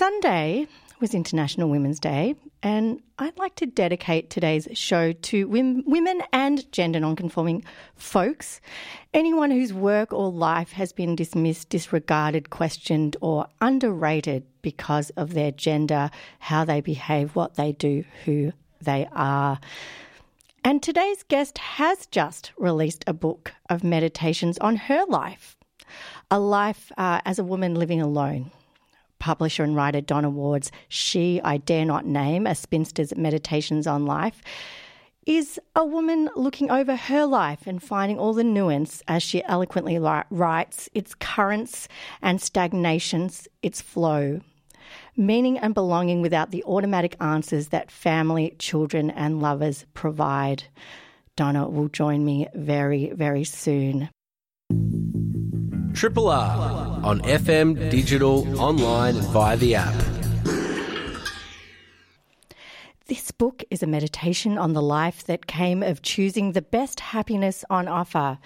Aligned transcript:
Sunday 0.00 0.66
was 0.98 1.12
International 1.12 1.68
Women's 1.68 2.00
Day, 2.00 2.34
and 2.62 3.02
I'd 3.18 3.36
like 3.36 3.54
to 3.56 3.66
dedicate 3.66 4.30
today's 4.30 4.66
show 4.72 5.12
to 5.12 5.46
women 5.46 6.22
and 6.32 6.72
gender 6.72 7.00
nonconforming 7.00 7.64
folks. 7.96 8.62
Anyone 9.12 9.50
whose 9.50 9.74
work 9.74 10.10
or 10.14 10.32
life 10.32 10.72
has 10.72 10.90
been 10.94 11.16
dismissed, 11.16 11.68
disregarded, 11.68 12.48
questioned, 12.48 13.18
or 13.20 13.46
underrated 13.60 14.46
because 14.62 15.10
of 15.18 15.34
their 15.34 15.50
gender, 15.50 16.10
how 16.38 16.64
they 16.64 16.80
behave, 16.80 17.36
what 17.36 17.56
they 17.56 17.72
do, 17.72 18.02
who 18.24 18.54
they 18.80 19.06
are. 19.12 19.60
And 20.64 20.82
today's 20.82 21.24
guest 21.24 21.58
has 21.58 22.06
just 22.06 22.52
released 22.56 23.04
a 23.06 23.12
book 23.12 23.52
of 23.68 23.84
meditations 23.84 24.56
on 24.60 24.76
her 24.76 25.04
life, 25.10 25.58
a 26.30 26.40
life 26.40 26.90
uh, 26.96 27.20
as 27.26 27.38
a 27.38 27.44
woman 27.44 27.74
living 27.74 28.00
alone 28.00 28.50
publisher 29.20 29.62
and 29.62 29.76
writer 29.76 30.00
Donna 30.00 30.28
Ward's 30.28 30.72
She 30.88 31.40
I 31.44 31.58
Dare 31.58 31.84
Not 31.84 32.04
Name, 32.04 32.46
A 32.46 32.56
Spinster's 32.56 33.14
Meditations 33.16 33.86
on 33.86 34.04
Life, 34.04 34.42
is 35.26 35.60
a 35.76 35.84
woman 35.84 36.28
looking 36.34 36.70
over 36.70 36.96
her 36.96 37.24
life 37.26 37.66
and 37.66 37.80
finding 37.80 38.18
all 38.18 38.32
the 38.32 38.42
nuance 38.42 39.02
as 39.06 39.22
she 39.22 39.44
eloquently 39.44 39.98
writes, 39.98 40.88
its 40.92 41.14
currents 41.14 41.86
and 42.20 42.40
stagnations, 42.40 43.46
its 43.62 43.80
flow. 43.80 44.40
Meaning 45.16 45.58
and 45.58 45.74
belonging 45.74 46.20
without 46.20 46.50
the 46.50 46.64
automatic 46.64 47.14
answers 47.20 47.68
that 47.68 47.90
family, 47.90 48.56
children, 48.58 49.10
and 49.10 49.40
lovers 49.40 49.84
provide. 49.94 50.64
Donna 51.36 51.68
will 51.68 51.88
join 51.88 52.24
me 52.24 52.48
very, 52.54 53.10
very 53.10 53.44
soon. 53.44 54.08
Triple 55.94 56.28
R 56.28 57.00
on 57.04 57.20
FM, 57.22 57.90
digital, 57.90 58.60
online, 58.60 59.16
and 59.16 59.26
via 59.28 59.56
the 59.56 59.74
app. 59.74 59.94
This 63.06 63.32
book 63.32 63.64
is 63.70 63.82
a 63.82 63.86
meditation 63.86 64.56
on 64.56 64.72
the 64.72 64.82
life 64.82 65.24
that 65.24 65.46
came 65.46 65.82
of 65.82 66.00
choosing 66.00 66.52
the 66.52 66.62
best 66.62 67.00
happiness 67.00 67.64
on 67.68 67.88
offer. 67.88 68.38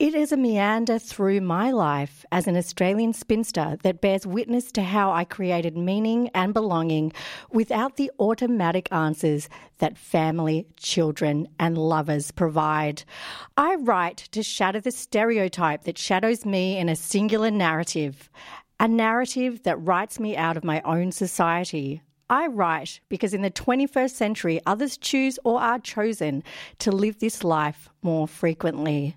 It 0.00 0.14
is 0.14 0.32
a 0.32 0.36
meander 0.38 0.98
through 0.98 1.42
my 1.42 1.70
life 1.72 2.24
as 2.32 2.46
an 2.46 2.56
Australian 2.56 3.12
spinster 3.12 3.76
that 3.82 4.00
bears 4.00 4.26
witness 4.26 4.72
to 4.72 4.82
how 4.82 5.12
I 5.12 5.24
created 5.24 5.76
meaning 5.76 6.30
and 6.34 6.54
belonging 6.54 7.12
without 7.52 7.96
the 7.96 8.10
automatic 8.18 8.90
answers 8.90 9.50
that 9.76 9.98
family, 9.98 10.66
children, 10.78 11.48
and 11.58 11.76
lovers 11.76 12.30
provide. 12.30 13.04
I 13.58 13.74
write 13.74 14.16
to 14.32 14.42
shatter 14.42 14.80
the 14.80 14.90
stereotype 14.90 15.84
that 15.84 15.98
shadows 15.98 16.46
me 16.46 16.78
in 16.78 16.88
a 16.88 16.96
singular 16.96 17.50
narrative, 17.50 18.30
a 18.80 18.88
narrative 18.88 19.64
that 19.64 19.76
writes 19.76 20.18
me 20.18 20.34
out 20.34 20.56
of 20.56 20.64
my 20.64 20.80
own 20.80 21.12
society, 21.12 22.00
I 22.30 22.46
write 22.46 23.00
because 23.08 23.34
in 23.34 23.42
the 23.42 23.50
21st 23.50 24.12
century, 24.12 24.60
others 24.64 24.96
choose 24.96 25.38
or 25.44 25.60
are 25.60 25.80
chosen 25.80 26.44
to 26.78 26.92
live 26.92 27.18
this 27.18 27.42
life 27.42 27.88
more 28.02 28.28
frequently. 28.28 29.16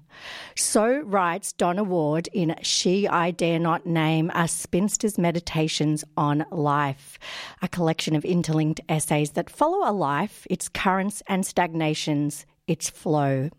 So 0.55 0.99
writes 1.01 1.53
Donna 1.53 1.83
Ward 1.83 2.27
in 2.33 2.55
She 2.63 3.07
I 3.07 3.29
Dare 3.29 3.59
Not 3.59 3.85
Name 3.85 4.31
A 4.33 4.47
Spinster's 4.47 5.19
Meditations 5.19 6.03
on 6.17 6.43
Life, 6.51 7.19
a 7.61 7.67
collection 7.67 8.15
of 8.15 8.25
interlinked 8.25 8.81
essays 8.89 9.31
that 9.31 9.49
follow 9.49 9.87
a 9.87 9.93
life, 9.93 10.47
its 10.49 10.67
currents 10.67 11.21
and 11.27 11.45
stagnations, 11.45 12.47
its 12.67 12.89
flow. 12.89 13.51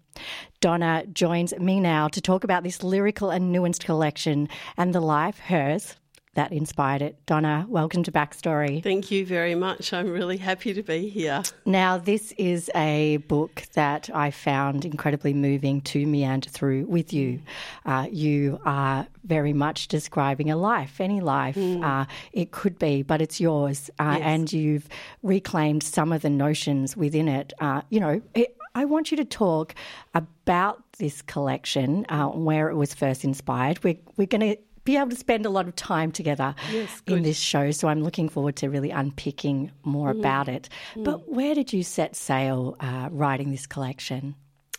Donna 0.61 1.05
joins 1.13 1.57
me 1.59 1.79
now 1.79 2.09
to 2.09 2.21
talk 2.21 2.43
about 2.43 2.65
this 2.65 2.83
lyrical 2.83 3.31
and 3.31 3.55
nuanced 3.55 3.85
collection 3.85 4.49
and 4.77 4.93
the 4.93 5.01
life, 5.01 5.39
hers, 5.39 5.95
that 6.35 6.53
inspired 6.53 7.03
it. 7.03 7.25
Donna, 7.27 7.67
welcome 7.69 8.03
to 8.03 8.13
Backstory. 8.13 8.83
Thank 8.83 9.11
you 9.11 9.25
very 9.25 9.55
much. 9.55 9.93
I'm 9.93 10.11
really 10.11 10.37
happy 10.37 10.75
to 10.75 10.83
be 10.83 11.09
here. 11.09 11.43
Now, 11.65 11.99
this 11.99 12.33
is 12.39 12.71
a 12.75 13.19
book 13.29 13.65
that 13.75 14.11
I 14.15 14.31
found 14.31 14.85
incredibly 14.85 15.35
moving 15.35 15.81
to 15.83 16.07
meander 16.07 16.49
through 16.49 16.87
with 16.87 17.13
you. 17.13 17.41
Uh, 17.87 18.09
you 18.11 18.61
are 18.65 19.07
very 19.25 19.53
much 19.53 19.89
describing 19.89 20.51
a 20.51 20.57
life, 20.57 21.01
any 21.01 21.21
life. 21.21 21.57
Mm. 21.57 21.83
Uh, 21.85 22.07
it 22.33 22.51
could 22.51 22.79
be, 22.79 23.03
but 23.03 23.23
it's 23.23 23.41
yours. 23.41 23.91
Uh, 23.99 24.17
yes. 24.19 24.23
And 24.25 24.53
you've 24.53 24.89
reclaimed 25.23 25.83
some 25.83 26.13
of 26.13 26.23
the 26.23 26.31
notions 26.31 26.97
within 26.97 27.29
it. 27.29 27.53
Uh, 27.61 27.83
you 27.91 28.01
know, 28.01 28.21
it, 28.35 28.57
I 28.75 28.85
want 28.85 29.11
you 29.11 29.17
to 29.19 29.25
talk 29.25 29.75
about 30.15 30.83
this 30.99 31.23
collection, 31.23 32.07
uh, 32.09 32.27
where 32.27 32.69
it 32.71 32.75
was 32.75 32.93
first 32.93 33.25
inspired. 33.25 33.83
We're, 33.85 33.99
we're 34.17 34.27
going 34.27 34.41
to 34.41 34.57
be 34.85 34.97
able 34.97 35.11
to 35.11 35.17
spend 35.17 35.47
a 35.47 35.51
lot 35.51 35.67
of 35.67 35.75
time 35.77 36.13
together 36.13 36.55
yes, 36.71 37.03
in 37.07 37.23
this 37.23 37.39
show. 37.39 37.71
So 37.71 37.89
I'm 37.89 38.03
looking 38.03 38.29
forward 38.29 38.57
to 38.57 38.69
really 38.69 38.91
unpicking 38.91 39.71
more 39.83 40.13
mm. 40.13 40.19
about 40.19 40.49
it. 40.49 40.69
Mm. 40.95 41.05
But 41.05 41.29
where 41.29 41.55
did 41.55 41.73
you 41.73 41.83
set 41.83 42.15
sail 42.17 42.77
uh, 42.81 43.09
writing 43.11 43.51
this 43.51 43.67
collection? 43.67 44.35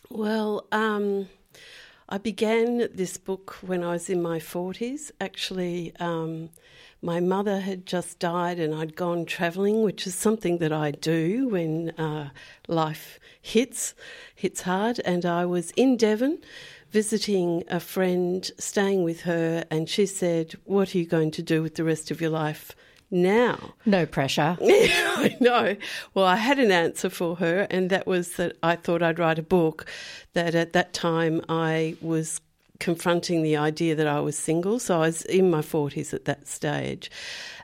Well, 0.10 0.68
um, 0.72 1.28
I 2.08 2.20
began 2.20 2.88
this 2.94 3.18
book 3.18 3.58
when 3.62 3.84
I 3.84 3.94
was 3.94 4.10
in 4.10 4.22
my 4.22 4.38
40s. 4.38 5.10
Actually, 5.20 5.92
um, 6.00 6.52
my 7.02 7.20
mother 7.20 7.60
had 7.60 7.88
just 7.88 8.20
died 8.20 8.60
and 8.60 8.76
I'd 8.76 8.96
gone 8.96 9.26
travelling, 9.26 9.82
which 9.82 10.06
is 10.06 10.14
something 10.14 10.60
that 10.60 10.72
I 10.72 10.92
do 10.92 11.50
when 11.50 11.90
uh, 11.92 12.30
life 12.68 13.20
hits, 13.42 13.96
hits 14.36 14.62
hard. 14.62 15.00
And 15.00 15.26
I 15.26 15.46
was 15.46 15.72
in 15.72 15.98
Devon 15.98 16.40
visiting 16.92 17.64
a 17.70 17.80
friend, 17.80 18.50
staying 18.58 19.04
with 19.04 19.22
her, 19.22 19.66
and 19.70 19.90
she 19.90 20.06
said, 20.06 20.56
What 20.64 20.94
are 20.94 20.98
you 20.98 21.06
going 21.06 21.32
to 21.32 21.42
do 21.42 21.62
with 21.62 21.76
the 21.76 21.84
rest 21.84 22.12
of 22.12 22.22
your 22.22 22.30
life? 22.30 22.72
Now. 23.12 23.76
No 23.86 24.06
pressure. 24.06 24.58
I 24.62 25.38
know. 25.40 25.76
Well, 26.14 26.26
I 26.26 26.38
had 26.38 26.60
an 26.60 26.72
answer 26.72 27.10
for 27.10 27.36
her, 27.38 27.68
and 27.70 27.90
that 27.90 28.08
was 28.08 28.34
that 28.38 28.58
I 28.64 28.76
thought 28.76 29.04
I'd 29.04 29.20
write 29.20 29.40
a 29.40 29.44
book. 29.44 29.86
That 30.34 30.56
at 30.56 30.74
that 30.74 30.94
time 30.94 31.42
I 31.48 31.96
was 32.02 32.42
confronting 32.80 33.42
the 33.42 33.58
idea 33.58 33.96
that 33.96 34.08
I 34.08 34.20
was 34.20 34.38
single. 34.38 34.80
So 34.80 34.98
I 34.98 35.08
was 35.08 35.24
in 35.24 35.50
my 35.50 35.62
40s 35.62 36.14
at 36.14 36.26
that 36.26 36.48
stage 36.48 37.10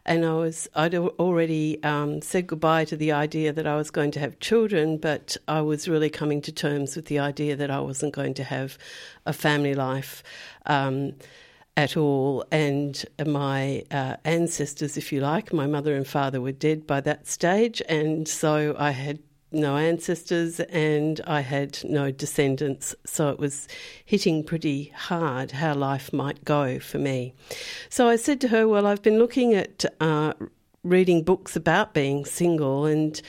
and 0.05 0.25
I 0.25 0.33
was 0.33 0.67
I'd 0.75 0.95
already 0.95 1.81
um, 1.83 2.21
said 2.21 2.47
goodbye 2.47 2.85
to 2.85 2.97
the 2.97 3.11
idea 3.11 3.53
that 3.53 3.67
I 3.67 3.75
was 3.75 3.91
going 3.91 4.11
to 4.11 4.19
have 4.19 4.39
children, 4.39 4.97
but 4.97 5.37
I 5.47 5.61
was 5.61 5.87
really 5.87 6.09
coming 6.09 6.41
to 6.43 6.51
terms 6.51 6.95
with 6.95 7.05
the 7.05 7.19
idea 7.19 7.55
that 7.55 7.69
I 7.69 7.79
wasn't 7.79 8.13
going 8.13 8.33
to 8.35 8.43
have 8.43 8.77
a 9.25 9.33
family 9.33 9.73
life. 9.73 10.23
Um, 10.65 11.13
at 11.77 11.95
all, 11.95 12.43
and 12.51 13.05
my 13.25 13.85
uh, 13.91 14.17
ancestors, 14.25 14.97
if 14.97 15.13
you 15.13 15.21
like, 15.21 15.53
my 15.53 15.65
mother 15.65 15.95
and 15.95 16.05
father 16.05 16.41
were 16.41 16.51
dead 16.51 16.85
by 16.85 16.99
that 16.99 17.27
stage, 17.27 17.81
and 17.87 18.27
so 18.27 18.75
I 18.77 18.91
had 18.91 19.19
no 19.51 19.77
ancestors 19.77 20.59
and 20.59 21.19
I 21.27 21.41
had 21.41 21.79
no 21.83 22.11
descendants, 22.11 22.95
so 23.05 23.29
it 23.29 23.39
was 23.39 23.67
hitting 24.05 24.43
pretty 24.43 24.93
hard 24.95 25.51
how 25.51 25.73
life 25.73 26.13
might 26.13 26.45
go 26.45 26.79
for 26.79 26.97
me. 26.97 27.33
So 27.89 28.07
I 28.07 28.15
said 28.15 28.39
to 28.41 28.47
her, 28.49 28.67
Well, 28.67 28.87
I've 28.87 29.01
been 29.01 29.19
looking 29.19 29.53
at 29.53 29.85
uh, 29.99 30.33
reading 30.83 31.23
books 31.23 31.55
about 31.55 31.93
being 31.93 32.25
single, 32.25 32.85
and 32.85 33.21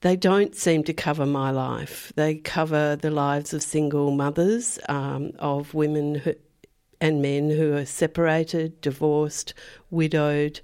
they 0.00 0.16
don't 0.16 0.54
seem 0.56 0.82
to 0.84 0.92
cover 0.92 1.26
my 1.26 1.50
life. 1.50 2.12
They 2.16 2.36
cover 2.36 2.96
the 2.96 3.10
lives 3.10 3.54
of 3.54 3.62
single 3.62 4.10
mothers, 4.10 4.78
um, 4.88 5.32
of 5.38 5.74
women 5.74 6.16
who, 6.16 6.34
and 7.00 7.22
men 7.22 7.50
who 7.50 7.74
are 7.74 7.84
separated, 7.84 8.80
divorced, 8.80 9.54
widowed 9.90 10.60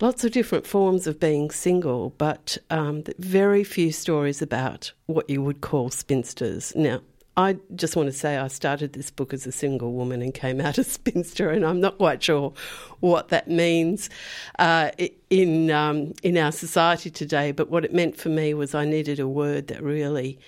lots 0.00 0.24
of 0.24 0.32
different 0.32 0.66
forms 0.66 1.06
of 1.06 1.18
being 1.20 1.50
single, 1.50 2.10
but 2.18 2.58
um, 2.70 3.04
very 3.18 3.64
few 3.64 3.92
stories 3.92 4.42
about 4.42 4.92
what 5.06 5.28
you 5.28 5.42
would 5.42 5.60
call 5.60 5.90
spinsters. 5.90 6.74
Now, 6.76 7.00
I 7.36 7.56
just 7.76 7.94
want 7.94 8.08
to 8.08 8.12
say 8.12 8.36
I 8.36 8.48
started 8.48 8.94
this 8.94 9.12
book 9.12 9.32
as 9.32 9.46
a 9.46 9.52
single 9.52 9.92
woman 9.92 10.22
and 10.22 10.34
came 10.34 10.60
out 10.60 10.76
a 10.78 10.84
spinster, 10.84 11.50
and 11.50 11.64
I'm 11.64 11.80
not 11.80 11.98
quite 11.98 12.22
sure 12.22 12.52
what 13.00 13.28
that 13.28 13.48
means 13.48 14.10
uh, 14.58 14.90
in 15.30 15.70
um, 15.70 16.14
in 16.22 16.36
our 16.36 16.52
society 16.52 17.10
today. 17.10 17.52
But 17.52 17.70
what 17.70 17.84
it 17.84 17.94
meant 17.94 18.16
for 18.16 18.28
me 18.28 18.54
was 18.54 18.74
I 18.74 18.84
needed 18.84 19.20
a 19.20 19.28
word 19.28 19.68
that 19.68 19.82
really 19.82 20.38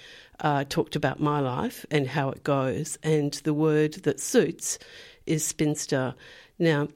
uh, 0.40 0.64
talked 0.68 0.96
about 0.96 1.20
my 1.20 1.38
life 1.38 1.86
and 1.92 2.08
how 2.08 2.30
it 2.30 2.42
goes, 2.42 2.98
and 3.04 3.34
the 3.44 3.54
word 3.54 3.94
that 4.02 4.18
suits 4.18 4.78
is 5.26 5.44
spinster. 5.44 6.14
Now, 6.58 6.88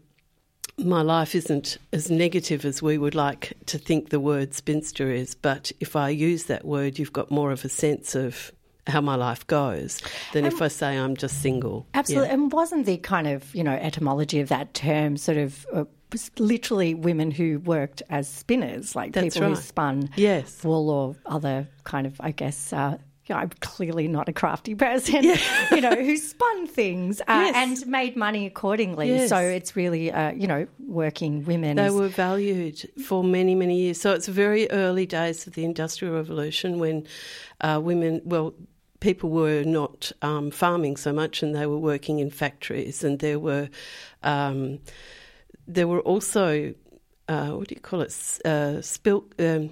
my 0.79 1.03
life 1.03 1.35
isn't 1.35 1.79
as 1.93 2.11
negative 2.11 2.65
as 2.65 2.83
we 2.83 2.99
would 2.99 3.15
like 3.15 3.53
to 3.67 3.79
think 3.79 4.11
the 4.11 4.21
word 4.21 4.55
spinster 4.55 5.11
is, 5.11 5.35
but 5.35 5.71
if 5.81 5.95
I 5.97 6.09
use 6.09 6.45
that 6.45 6.65
word, 6.65 6.99
you've 6.99 7.13
got 7.13 7.31
more 7.31 7.53
of 7.53 7.65
a 7.65 7.69
sense 7.69 8.15
of 8.15 8.53
how 8.87 9.01
my 9.01 9.15
life 9.15 9.47
goes 9.47 10.03
than 10.33 10.45
if 10.45 10.61
I 10.61 10.69
say 10.69 10.99
I'm 10.99 11.17
just 11.17 11.41
single. 11.41 11.87
Absolutely. 11.95 12.29
Yeah. 12.29 12.35
And 12.35 12.53
wasn't 12.53 12.85
the 12.87 12.99
kind 12.99 13.27
of, 13.27 13.55
you 13.55 13.65
know, 13.65 13.73
etymology 13.73 14.41
of 14.41 14.49
that 14.51 14.75
term 14.75 15.17
sort 15.17 15.39
of 15.39 15.67
uh, 15.73 15.85
literally 16.39 16.95
women 16.95 17.31
who 17.31 17.61
worked 17.61 18.03
as 18.11 18.29
spinners, 18.29 18.95
like 18.95 19.13
That's 19.15 19.35
people 19.35 19.49
who 19.49 19.57
spun 19.57 20.11
Yes. 20.17 20.63
wool 20.65 20.91
or 20.91 21.17
other 21.25 21.67
kind 21.85 22.07
of, 22.07 22.21
I 22.21 22.33
guess, 22.33 22.73
uh, 22.75 22.99
you 23.27 23.35
know, 23.35 23.41
I'm 23.41 23.51
clearly 23.61 24.07
not 24.09 24.29
a 24.29 24.33
crafty 24.33 24.75
person, 24.75 25.25
you 25.71 25.81
know, 25.81 25.95
who 25.95 26.17
spun 26.17 26.67
things 26.67 27.21
uh, 27.23 27.25
Yes. 27.29 27.55
and 27.57 27.87
made 27.91 28.17
money 28.17 28.45
accordingly. 28.47 29.09
Yes. 29.09 29.31
So 29.31 29.39
it's 29.39 29.75
really, 29.77 30.13
uh, 30.13 30.33
you 30.33 30.47
know, 30.47 30.67
working 30.87 31.45
women. 31.45 31.77
They 31.77 31.91
were 31.91 32.09
valued 32.09 32.87
for 33.07 33.25
many, 33.25 33.55
many 33.55 33.79
years. 33.79 34.01
So 34.01 34.13
it's 34.13 34.29
very 34.29 34.71
early 34.71 35.07
days 35.07 35.47
of 35.47 35.55
the 35.55 35.65
Industrial 35.65 36.15
Revolution 36.15 36.79
when 36.79 37.07
uh, 37.63 37.81
women, 37.83 38.21
well, 38.25 38.53
people 39.01 39.31
were 39.31 39.65
not 39.65 40.13
um, 40.23 40.51
farming 40.51 40.97
so 40.97 41.13
much 41.13 41.43
and 41.43 41.55
they 41.55 41.67
were 41.67 41.79
working 41.79 42.19
in 42.19 42.31
factories, 42.31 43.05
and 43.05 43.19
there 43.21 43.39
were 43.39 43.69
um, 44.23 44.79
there 45.67 45.87
were 45.89 46.01
also 46.01 46.75
uh, 47.29 47.49
what 47.51 47.69
do 47.69 47.75
you 47.75 47.81
call 47.81 48.01
it? 48.03 48.13
Uh, 48.45 48.81
spil- 48.83 49.25
um, 49.39 49.71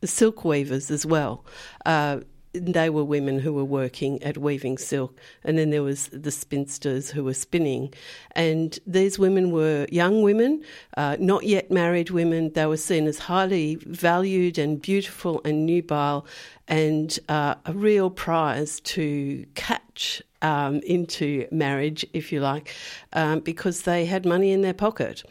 the 0.00 0.06
silk 0.06 0.44
weavers 0.44 0.90
as 0.90 1.04
well. 1.06 1.44
Uh, 1.86 2.20
they 2.52 2.90
were 2.90 3.04
women 3.04 3.38
who 3.38 3.52
were 3.52 3.64
working 3.64 4.22
at 4.22 4.38
weaving 4.38 4.78
silk, 4.78 5.18
and 5.44 5.56
then 5.56 5.70
there 5.70 5.82
was 5.82 6.08
the 6.08 6.30
spinsters 6.30 7.10
who 7.10 7.24
were 7.24 7.34
spinning. 7.34 7.94
And 8.32 8.78
these 8.86 9.18
women 9.18 9.52
were 9.52 9.86
young 9.90 10.22
women, 10.22 10.64
uh, 10.96 11.16
not 11.20 11.44
yet 11.44 11.70
married 11.70 12.10
women. 12.10 12.52
They 12.52 12.66
were 12.66 12.76
seen 12.76 13.06
as 13.06 13.18
highly 13.18 13.76
valued 13.76 14.58
and 14.58 14.82
beautiful 14.82 15.40
and 15.44 15.64
nubile, 15.64 16.26
and 16.66 17.16
uh, 17.28 17.54
a 17.66 17.72
real 17.72 18.10
prize 18.10 18.80
to 18.80 19.46
catch 19.54 20.22
um, 20.42 20.80
into 20.80 21.46
marriage, 21.52 22.04
if 22.12 22.32
you 22.32 22.40
like, 22.40 22.74
um, 23.12 23.40
because 23.40 23.82
they 23.82 24.06
had 24.06 24.26
money 24.26 24.50
in 24.52 24.62
their 24.62 24.74
pocket. 24.74 25.22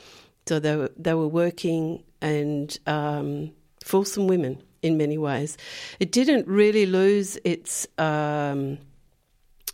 So 0.46 0.60
they 0.60 0.76
were 0.76 0.92
they 0.98 1.14
were 1.14 1.28
working 1.28 2.04
and 2.22 2.78
um, 2.88 3.52
fulsome 3.84 4.28
women 4.28 4.62
in 4.82 4.98
many 4.98 5.18
ways. 5.18 5.58
It 6.00 6.12
didn't 6.12 6.48
really 6.48 6.86
lose 6.86 7.38
its 7.44 7.88
um, 7.98 8.80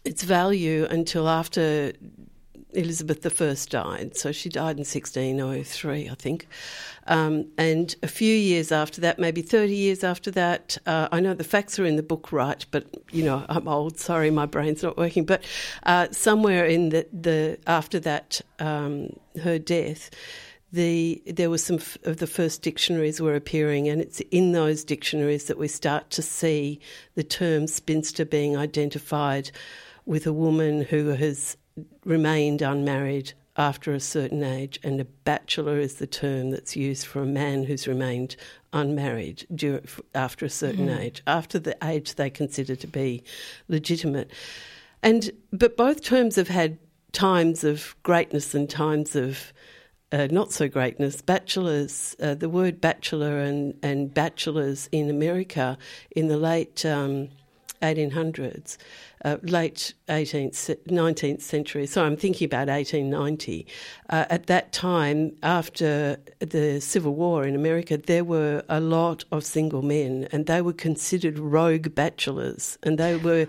its 0.04 0.24
value 0.24 0.86
until 0.90 1.28
after 1.28 1.94
Elizabeth 2.76 3.22
I 3.22 3.66
died. 3.66 4.16
So 4.16 4.32
she 4.32 4.50
died 4.50 4.78
in 4.78 4.86
1603, 4.86 6.10
I 6.10 6.16
think. 6.16 6.48
Um, 7.08 7.48
and 7.58 7.96
a 8.04 8.08
few 8.08 8.36
years 8.36 8.72
after 8.72 9.02
that, 9.02 9.20
maybe 9.20 9.42
30 9.42 9.74
years 9.74 10.04
after 10.04 10.32
that, 10.32 10.78
uh, 10.86 11.08
I 11.12 11.20
know 11.20 11.34
the 11.34 11.44
facts 11.44 11.80
are 11.80 11.86
in 11.86 11.96
the 11.96 12.04
book 12.04 12.32
right, 12.32 12.66
but 12.72 12.86
you 13.12 13.24
know, 13.24 13.46
I'm 13.50 13.68
old, 13.68 14.00
sorry, 14.00 14.32
my 14.32 14.46
brain's 14.46 14.84
not 14.84 14.98
working. 14.98 15.26
But 15.26 15.44
uh, 15.84 16.08
somewhere 16.12 16.66
in 16.66 16.90
the, 16.90 17.08
the 17.14 17.58
after 17.68 18.00
that, 18.02 18.42
um, 18.60 19.16
her 19.42 19.60
death, 19.60 20.10
the 20.76 21.22
there 21.26 21.50
were 21.50 21.58
some 21.58 21.78
f- 21.78 21.98
of 22.04 22.18
the 22.18 22.28
first 22.28 22.62
dictionaries 22.62 23.22
were 23.22 23.36
appearing, 23.36 23.88
and 23.88 24.02
it's 24.02 24.20
in 24.32 24.52
those 24.52 24.84
dictionaries 24.84 25.46
that 25.46 25.58
we 25.58 25.68
start 25.68 26.10
to 26.12 26.22
see 26.22 26.80
the 27.16 27.24
term 27.24 27.68
spinster 27.68 28.26
being 28.26 28.56
identified 28.58 29.52
with 30.06 30.28
a 30.28 30.34
woman 30.34 30.82
who 30.84 31.10
has 31.10 31.58
remained 32.04 32.62
unmarried 32.62 33.34
after 33.58 33.94
a 33.94 34.00
certain 34.00 34.44
age, 34.44 34.78
and 34.84 35.00
a 35.00 35.06
bachelor 35.06 35.80
is 35.80 35.96
the 35.96 36.08
term 36.08 36.52
that's 36.52 36.76
used 36.76 37.06
for 37.08 37.22
a 37.22 37.26
man 37.26 37.64
who's 37.64 37.88
remained 37.88 38.36
unmarried 38.74 39.48
dur- 39.56 39.82
after 40.14 40.46
a 40.46 40.50
certain 40.50 40.88
mm-hmm. 40.88 41.00
age, 41.00 41.24
after 41.26 41.58
the 41.58 41.78
age 41.82 42.16
they 42.16 42.30
consider 42.30 42.76
to 42.76 42.88
be 42.88 43.24
legitimate. 43.70 44.30
And 45.02 45.32
but 45.54 45.78
both 45.78 46.04
terms 46.04 46.36
have 46.36 46.50
had 46.50 46.78
times 47.14 47.64
of 47.64 47.96
greatness 48.04 48.54
and 48.54 48.70
times 48.70 49.16
of 49.16 49.54
uh, 50.12 50.28
not 50.32 50.52
so 50.52 50.68
greatness. 50.68 51.22
Bachelors, 51.22 52.16
uh, 52.22 52.36
the 52.36 52.50
word 52.50 52.80
bachelor 52.80 53.40
and, 53.40 53.78
and 53.82 54.14
bachelors 54.14 54.90
in 54.92 55.10
America 55.10 55.78
in 56.16 56.28
the 56.28 56.38
late 56.38 56.86
um, 56.86 57.30
1800s, 57.82 58.78
uh, 59.24 59.38
late 59.44 59.94
18th, 60.08 60.76
19th 60.88 61.42
century. 61.42 61.86
So 61.86 62.04
I'm 62.04 62.18
thinking 62.18 62.46
about 62.46 62.68
1890. 62.68 63.68
Uh, 64.10 64.26
at 64.30 64.48
that 64.48 64.72
time, 64.72 65.36
after 65.44 66.18
the 66.40 66.80
Civil 66.80 67.16
War 67.16 67.46
in 67.46 67.56
America, 67.56 67.98
there 67.98 68.24
were 68.24 68.64
a 68.70 68.80
lot 68.80 69.26
of 69.32 69.44
single 69.44 69.82
men, 69.82 70.28
and 70.32 70.46
they 70.46 70.62
were 70.62 70.74
considered 70.74 71.38
rogue 71.38 71.94
bachelors, 71.94 72.78
and 72.84 72.98
they 72.98 73.18
were 73.18 73.48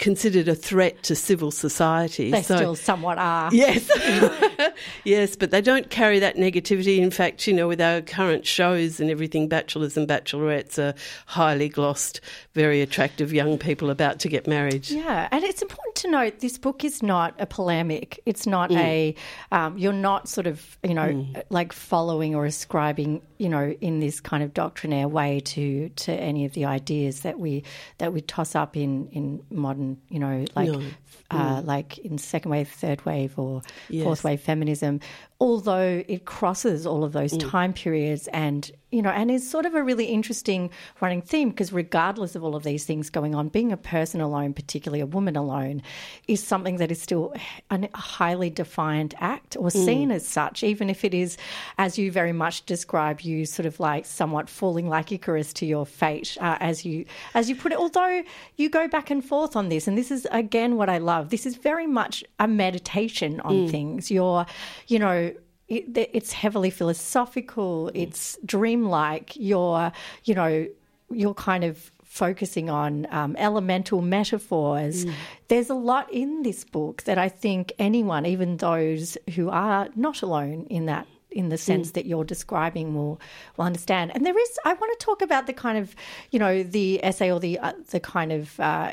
considered 0.00 0.48
a 0.48 0.54
threat 0.54 1.02
to 1.04 1.14
civil 1.14 1.50
society. 1.52 2.30
they 2.32 2.42
So- 2.42 2.56
still 2.56 2.74
somewhat 2.74 3.18
are. 3.18 3.50
Yes. 3.52 3.88
yes, 5.04 5.36
but 5.36 5.50
they 5.50 5.60
don't 5.60 5.90
carry 5.90 6.18
that 6.18 6.36
negativity. 6.36 6.98
In 6.98 7.10
fact, 7.10 7.46
you 7.46 7.52
know, 7.52 7.68
with 7.68 7.80
our 7.80 8.00
current 8.00 8.46
shows 8.46 8.98
and 9.00 9.10
everything, 9.10 9.46
bachelors 9.48 9.96
and 9.96 10.08
bachelorettes 10.08 10.78
are 10.78 10.94
highly 11.26 11.68
glossed, 11.68 12.20
very 12.54 12.80
attractive 12.80 13.32
young 13.32 13.58
people 13.58 13.90
about 13.90 14.18
to 14.20 14.28
get 14.28 14.46
married. 14.46 14.88
Yeah, 14.90 15.28
and 15.30 15.44
it's 15.44 15.62
important 15.62 15.94
to 15.96 16.10
note 16.10 16.40
this 16.40 16.58
book 16.58 16.82
is 16.84 17.02
not 17.02 17.34
a 17.38 17.46
polemic. 17.46 18.20
It's 18.26 18.46
not 18.46 18.70
Mm. 18.70 18.78
a, 18.78 19.14
um, 19.52 19.76
you're 19.78 19.92
not 19.92 20.28
sort 20.28 20.46
of, 20.46 20.78
you 20.82 20.94
know, 20.94 21.26
like 21.50 21.72
following 21.72 22.34
or 22.34 22.46
ascribing, 22.46 23.20
you 23.38 23.48
know, 23.48 23.74
in 23.80 24.00
this 24.00 24.20
kind 24.20 24.42
of 24.42 24.54
doctrinaire 24.54 25.08
way 25.08 25.40
to 25.40 25.88
to 25.96 26.12
any 26.12 26.44
of 26.46 26.52
the 26.54 26.64
ideas 26.64 27.20
that 27.20 27.38
we 27.38 27.62
that 27.98 28.12
we 28.12 28.20
toss 28.22 28.54
up 28.54 28.76
in 28.76 29.08
in 29.12 29.42
modern, 29.50 29.89
you 30.08 30.18
know, 30.18 30.44
like 30.56 30.68
No. 30.68 30.82
uh, 31.30 31.60
like 31.64 31.98
in 31.98 32.18
second 32.18 32.50
wave, 32.50 32.68
third 32.68 33.04
wave, 33.06 33.38
or 33.38 33.62
Yes. 33.88 34.04
fourth 34.04 34.24
wave 34.24 34.40
feminism. 34.40 35.00
Although 35.42 36.02
it 36.06 36.26
crosses 36.26 36.86
all 36.86 37.02
of 37.02 37.12
those 37.12 37.32
Mm. 37.32 37.50
time 37.50 37.72
periods, 37.72 38.28
and 38.28 38.70
you 38.92 39.00
know, 39.02 39.10
and 39.10 39.30
is 39.30 39.48
sort 39.48 39.66
of 39.66 39.74
a 39.76 39.82
really 39.84 40.06
interesting 40.06 40.68
running 41.00 41.22
theme 41.22 41.50
because 41.50 41.72
regardless 41.72 42.34
of 42.34 42.42
all 42.42 42.56
of 42.56 42.64
these 42.64 42.84
things 42.84 43.08
going 43.08 43.36
on, 43.36 43.46
being 43.48 43.70
a 43.70 43.76
person 43.76 44.20
alone, 44.20 44.52
particularly 44.52 45.00
a 45.00 45.06
woman 45.06 45.36
alone, 45.36 45.80
is 46.26 46.42
something 46.42 46.76
that 46.78 46.90
is 46.90 47.00
still 47.00 47.32
a 47.70 47.88
highly 47.96 48.50
defined 48.50 49.14
act 49.20 49.56
or 49.56 49.68
Mm. 49.68 49.84
seen 49.84 50.10
as 50.10 50.26
such, 50.26 50.64
even 50.64 50.90
if 50.90 51.04
it 51.04 51.14
is, 51.14 51.36
as 51.78 51.98
you 51.98 52.10
very 52.10 52.32
much 52.32 52.66
describe, 52.66 53.20
you 53.20 53.44
sort 53.46 53.64
of 53.64 53.78
like 53.78 54.04
somewhat 54.06 54.48
falling 54.48 54.88
like 54.88 55.12
Icarus 55.12 55.52
to 55.54 55.66
your 55.66 55.86
fate, 55.86 56.36
uh, 56.40 56.56
as 56.60 56.84
you 56.84 57.04
as 57.32 57.48
you 57.48 57.54
put 57.54 57.70
it. 57.70 57.78
Although 57.78 58.24
you 58.56 58.68
go 58.68 58.88
back 58.88 59.08
and 59.10 59.24
forth 59.24 59.54
on 59.54 59.68
this, 59.68 59.79
and 59.88 59.96
this 59.96 60.10
is 60.10 60.26
again 60.30 60.76
what 60.76 60.88
I 60.88 60.98
love. 60.98 61.30
This 61.30 61.46
is 61.46 61.56
very 61.56 61.86
much 61.86 62.24
a 62.38 62.46
meditation 62.46 63.40
on 63.40 63.68
things. 63.68 64.10
You're, 64.10 64.46
you 64.86 64.98
know. 64.98 65.32
It, 65.68 65.96
it's 66.12 66.32
heavily 66.32 66.70
philosophical. 66.70 67.92
It's 67.94 68.36
dreamlike. 68.44 69.36
You're, 69.36 69.92
you 70.24 70.34
know, 70.34 70.66
you're 71.12 71.34
kind 71.34 71.62
of 71.62 71.92
focusing 72.02 72.68
on 72.68 73.06
um, 73.12 73.36
elemental 73.38 74.02
metaphors. 74.02 75.04
There's 75.46 75.70
a 75.70 75.74
lot 75.74 76.12
in 76.12 76.42
this 76.42 76.64
book 76.64 77.04
that 77.04 77.18
I 77.18 77.28
think 77.28 77.72
anyone, 77.78 78.26
even 78.26 78.56
those 78.56 79.16
who 79.36 79.48
are 79.48 79.88
not 79.94 80.22
alone 80.22 80.66
in 80.70 80.86
that 80.86 81.06
in 81.30 81.50
the 81.50 81.56
sense 81.56 81.92
that 81.92 82.06
you're 82.06 82.24
describing 82.24 82.96
will 82.96 83.20
will 83.56 83.64
understand. 83.64 84.10
And 84.12 84.26
there 84.26 84.36
is 84.36 84.58
I 84.64 84.72
want 84.72 84.98
to 84.98 85.04
talk 85.04 85.22
about 85.22 85.46
the 85.46 85.52
kind 85.52 85.78
of, 85.78 85.94
you 86.32 86.40
know, 86.40 86.64
the 86.64 86.98
essay 87.04 87.30
or 87.30 87.38
the 87.38 87.60
uh, 87.60 87.74
the 87.90 88.00
kind 88.00 88.32
of 88.32 88.58
uh, 88.58 88.90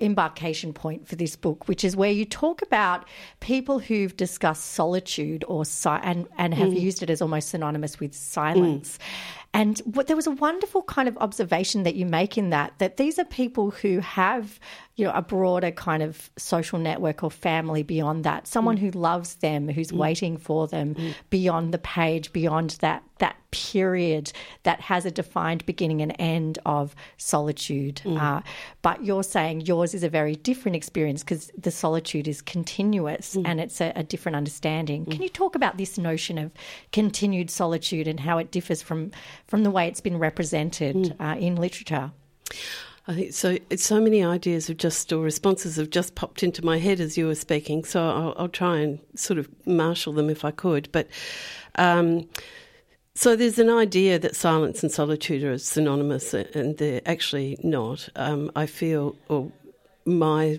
embarkation 0.00 0.72
point 0.72 1.08
for 1.08 1.16
this 1.16 1.36
book, 1.36 1.68
which 1.68 1.84
is 1.84 1.96
where 1.96 2.10
you 2.10 2.24
talk 2.24 2.60
about 2.62 3.06
people 3.40 3.78
who've 3.78 4.16
discussed 4.16 4.72
solitude 4.72 5.44
or 5.48 5.64
si- 5.64 5.88
and 5.88 6.26
and 6.36 6.54
have 6.54 6.68
mm. 6.68 6.80
used 6.80 7.02
it 7.02 7.10
as 7.10 7.22
almost 7.22 7.48
synonymous 7.48 7.98
with 7.98 8.14
silence. 8.14 8.98
Mm. 8.98 9.02
And 9.56 9.78
what, 9.86 10.06
there 10.06 10.16
was 10.16 10.26
a 10.26 10.32
wonderful 10.32 10.82
kind 10.82 11.08
of 11.08 11.16
observation 11.16 11.82
that 11.84 11.94
you 11.94 12.04
make 12.04 12.36
in 12.36 12.50
that 12.50 12.74
that 12.78 12.98
these 12.98 13.18
are 13.18 13.24
people 13.24 13.70
who 13.70 14.00
have 14.00 14.60
you 14.96 15.06
know 15.06 15.12
a 15.12 15.22
broader 15.22 15.70
kind 15.70 16.02
of 16.02 16.30
social 16.36 16.78
network 16.78 17.24
or 17.24 17.30
family 17.30 17.82
beyond 17.82 18.24
that, 18.24 18.46
someone 18.46 18.76
mm. 18.76 18.80
who 18.80 18.90
loves 18.90 19.36
them, 19.36 19.68
who's 19.68 19.92
mm. 19.92 19.96
waiting 19.96 20.36
for 20.36 20.66
them 20.66 20.94
mm. 20.94 21.14
beyond 21.30 21.72
the 21.72 21.78
page, 21.78 22.32
beyond 22.32 22.70
that 22.80 23.02
that 23.18 23.36
period 23.50 24.30
that 24.64 24.80
has 24.80 25.06
a 25.06 25.10
defined 25.10 25.64
beginning 25.64 26.02
and 26.02 26.14
end 26.18 26.58
of 26.66 26.94
solitude. 27.16 28.02
Uh, 28.04 28.42
but 28.82 29.02
you're 29.04 29.22
saying 29.22 29.62
yours 29.62 29.94
is 29.94 30.04
a 30.04 30.08
very 30.08 30.36
different 30.36 30.76
experience 30.76 31.22
because 31.22 31.50
the 31.56 31.70
solitude 31.70 32.28
is 32.28 32.42
continuous 32.42 33.36
and 33.46 33.58
it's 33.58 33.80
a, 33.80 33.92
a 33.96 34.02
different 34.02 34.36
understanding. 34.36 35.06
Can 35.06 35.22
you 35.22 35.30
talk 35.30 35.54
about 35.54 35.78
this 35.78 35.96
notion 35.96 36.36
of 36.36 36.52
continued 36.92 37.50
solitude 37.50 38.06
and 38.06 38.20
how 38.20 38.36
it 38.36 38.50
differs 38.50 38.82
from 38.82 39.10
from 39.46 39.62
the 39.62 39.70
way 39.70 39.88
it's 39.88 40.00
been 40.00 40.18
represented 40.18 41.16
uh, 41.20 41.36
in 41.38 41.56
literature? 41.56 42.12
I 43.08 43.14
think 43.14 43.32
so. 43.32 43.56
So 43.76 44.00
many 44.00 44.24
ideas 44.24 44.66
have 44.66 44.78
just 44.78 45.12
or 45.12 45.22
responses 45.22 45.76
have 45.76 45.90
just 45.90 46.16
popped 46.16 46.42
into 46.42 46.64
my 46.64 46.78
head 46.78 46.98
as 46.98 47.16
you 47.16 47.26
were 47.26 47.36
speaking. 47.36 47.84
So 47.84 48.02
I'll, 48.02 48.34
I'll 48.36 48.48
try 48.48 48.78
and 48.78 48.98
sort 49.14 49.38
of 49.38 49.48
marshal 49.64 50.12
them 50.12 50.28
if 50.28 50.44
I 50.44 50.50
could. 50.50 50.88
But 50.90 51.08
um, 51.76 52.28
so 53.14 53.36
there's 53.36 53.58
an 53.60 53.70
idea 53.70 54.18
that 54.18 54.34
silence 54.34 54.82
and 54.82 54.90
solitude 54.90 55.44
are 55.44 55.56
synonymous, 55.56 56.34
and 56.34 56.76
they're 56.78 57.00
actually 57.06 57.58
not. 57.62 58.08
Um, 58.16 58.50
I 58.56 58.66
feel, 58.66 59.16
or 59.28 59.52
my 60.04 60.58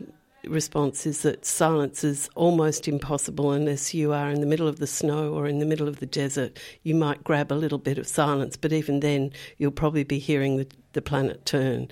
response 0.50 1.06
is 1.06 1.22
that 1.22 1.46
silence 1.46 2.04
is 2.04 2.30
almost 2.36 2.88
impossible 2.88 3.52
unless 3.52 3.94
you 3.94 4.14
are 4.14 4.30
in 4.30 4.42
the 4.42 4.48
middle 4.48 4.68
of 4.68 4.80
the 4.80 4.88
snow 4.88 5.34
or 5.34 5.48
in 5.48 5.60
the 5.60 5.66
middle 5.66 5.88
of 5.88 6.00
the 6.00 6.06
desert. 6.06 6.60
You 6.84 6.96
might 6.96 7.24
grab 7.24 7.52
a 7.52 7.56
little 7.56 7.78
bit 7.78 7.98
of 7.98 8.08
silence, 8.08 8.58
but 8.58 8.74
even 8.74 9.00
then, 9.00 9.32
you'll 9.58 9.72
probably 9.72 10.04
be 10.04 10.20
hearing 10.20 10.58
the, 10.58 10.68
the 10.94 11.02
planet 11.02 11.46
turn. 11.46 11.90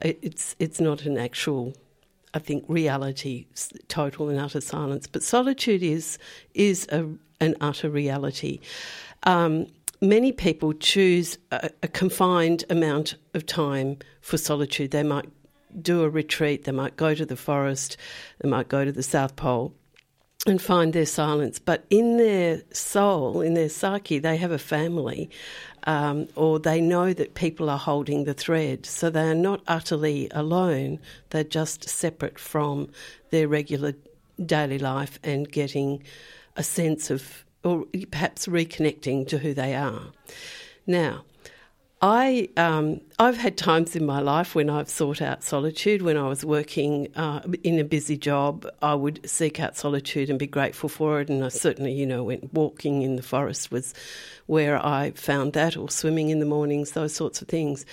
It's 0.00 0.56
it's 0.58 0.80
not 0.80 1.02
an 1.02 1.18
actual. 1.18 1.74
I 2.34 2.38
think 2.38 2.64
reality, 2.66 3.44
total 3.88 4.30
and 4.30 4.40
utter 4.40 4.62
silence, 4.62 5.06
but 5.06 5.22
solitude 5.22 5.82
is 5.82 6.18
is 6.54 6.86
a, 6.90 7.06
an 7.40 7.56
utter 7.60 7.90
reality. 7.90 8.60
Um, 9.24 9.66
many 10.00 10.32
people 10.32 10.72
choose 10.72 11.38
a, 11.50 11.70
a, 11.82 11.88
confined 11.88 12.64
amount 12.70 13.14
of 13.34 13.46
time 13.46 13.98
for 14.20 14.36
solitude. 14.36 14.90
They 14.90 15.02
might 15.02 15.28
do 15.80 16.02
a 16.02 16.08
retreat, 16.08 16.64
they 16.64 16.72
might 16.72 16.96
go 16.96 17.14
to 17.14 17.24
the 17.24 17.36
forest, 17.36 17.96
they 18.40 18.48
might 18.48 18.68
go 18.68 18.84
to 18.84 18.92
the 18.92 19.02
South 19.02 19.36
Pole 19.36 19.74
and 20.46 20.60
find 20.60 20.92
their 20.92 21.06
silence. 21.06 21.58
But 21.58 21.84
in 21.88 22.16
their 22.16 22.62
soul, 22.72 23.40
in 23.40 23.54
their 23.54 23.68
psyche, 23.68 24.18
they 24.18 24.36
have 24.36 24.50
a 24.50 24.58
family 24.58 25.30
um, 25.84 26.28
or 26.36 26.58
they 26.58 26.80
know 26.80 27.12
that 27.12 27.34
people 27.34 27.68
are 27.70 27.78
holding 27.78 28.24
the 28.24 28.34
thread. 28.34 28.86
So 28.86 29.10
they 29.10 29.28
are 29.28 29.34
not 29.34 29.62
utterly 29.66 30.28
alone, 30.32 30.98
they're 31.30 31.44
just 31.44 31.88
separate 31.88 32.38
from 32.38 32.88
their 33.30 33.48
regular 33.48 33.94
daily 34.44 34.78
life 34.78 35.18
and 35.22 35.50
getting 35.50 36.02
a 36.56 36.62
sense 36.62 37.10
of, 37.10 37.44
or 37.64 37.86
perhaps 38.10 38.46
reconnecting 38.46 39.26
to 39.28 39.38
who 39.38 39.54
they 39.54 39.74
are. 39.74 40.12
Now, 40.86 41.24
I 42.04 42.48
um, 42.56 43.00
I've 43.20 43.36
had 43.36 43.56
times 43.56 43.94
in 43.94 44.04
my 44.04 44.18
life 44.18 44.56
when 44.56 44.68
I've 44.68 44.88
sought 44.88 45.22
out 45.22 45.44
solitude. 45.44 46.02
When 46.02 46.16
I 46.16 46.26
was 46.26 46.44
working 46.44 47.14
uh, 47.14 47.42
in 47.62 47.78
a 47.78 47.84
busy 47.84 48.16
job, 48.16 48.66
I 48.82 48.96
would 48.96 49.20
seek 49.28 49.60
out 49.60 49.76
solitude 49.76 50.28
and 50.28 50.36
be 50.36 50.48
grateful 50.48 50.88
for 50.88 51.20
it. 51.20 51.28
And 51.28 51.44
I 51.44 51.48
certainly, 51.48 51.92
you 51.92 52.04
know, 52.04 52.24
went 52.24 52.52
walking 52.52 53.02
in 53.02 53.14
the 53.14 53.22
forest 53.22 53.70
was 53.70 53.94
where 54.46 54.84
I 54.84 55.12
found 55.12 55.52
that, 55.52 55.76
or 55.76 55.88
swimming 55.88 56.30
in 56.30 56.40
the 56.40 56.46
mornings, 56.46 56.90
those 56.90 57.14
sorts 57.14 57.40
of 57.40 57.46
things. 57.46 57.86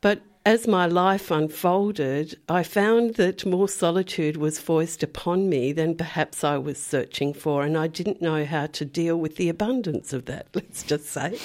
But 0.00 0.22
as 0.44 0.66
my 0.66 0.86
life 0.86 1.30
unfolded, 1.30 2.38
I 2.48 2.64
found 2.64 3.14
that 3.14 3.46
more 3.46 3.68
solitude 3.68 4.36
was 4.36 4.58
foisted 4.58 5.08
upon 5.08 5.48
me 5.48 5.72
than 5.72 5.94
perhaps 5.94 6.42
I 6.42 6.58
was 6.58 6.78
searching 6.82 7.32
for, 7.32 7.62
and 7.62 7.78
I 7.78 7.86
didn't 7.86 8.20
know 8.20 8.44
how 8.44 8.66
to 8.66 8.84
deal 8.84 9.16
with 9.16 9.36
the 9.36 9.48
abundance 9.48 10.12
of 10.12 10.24
that, 10.26 10.48
let's 10.54 10.82
just 10.82 11.06
say. 11.06 11.38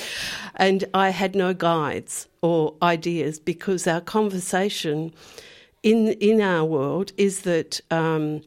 And 0.55 0.85
I 0.93 1.09
had 1.09 1.35
no 1.35 1.53
guides 1.53 2.27
or 2.41 2.73
ideas 2.81 3.39
because 3.39 3.85
our 3.85 4.01
conversation 4.01 5.13
in, 5.83 6.09
in 6.13 6.41
our 6.41 6.65
world 6.65 7.11
is 7.17 7.41
that. 7.41 7.79
Um, 7.91 8.41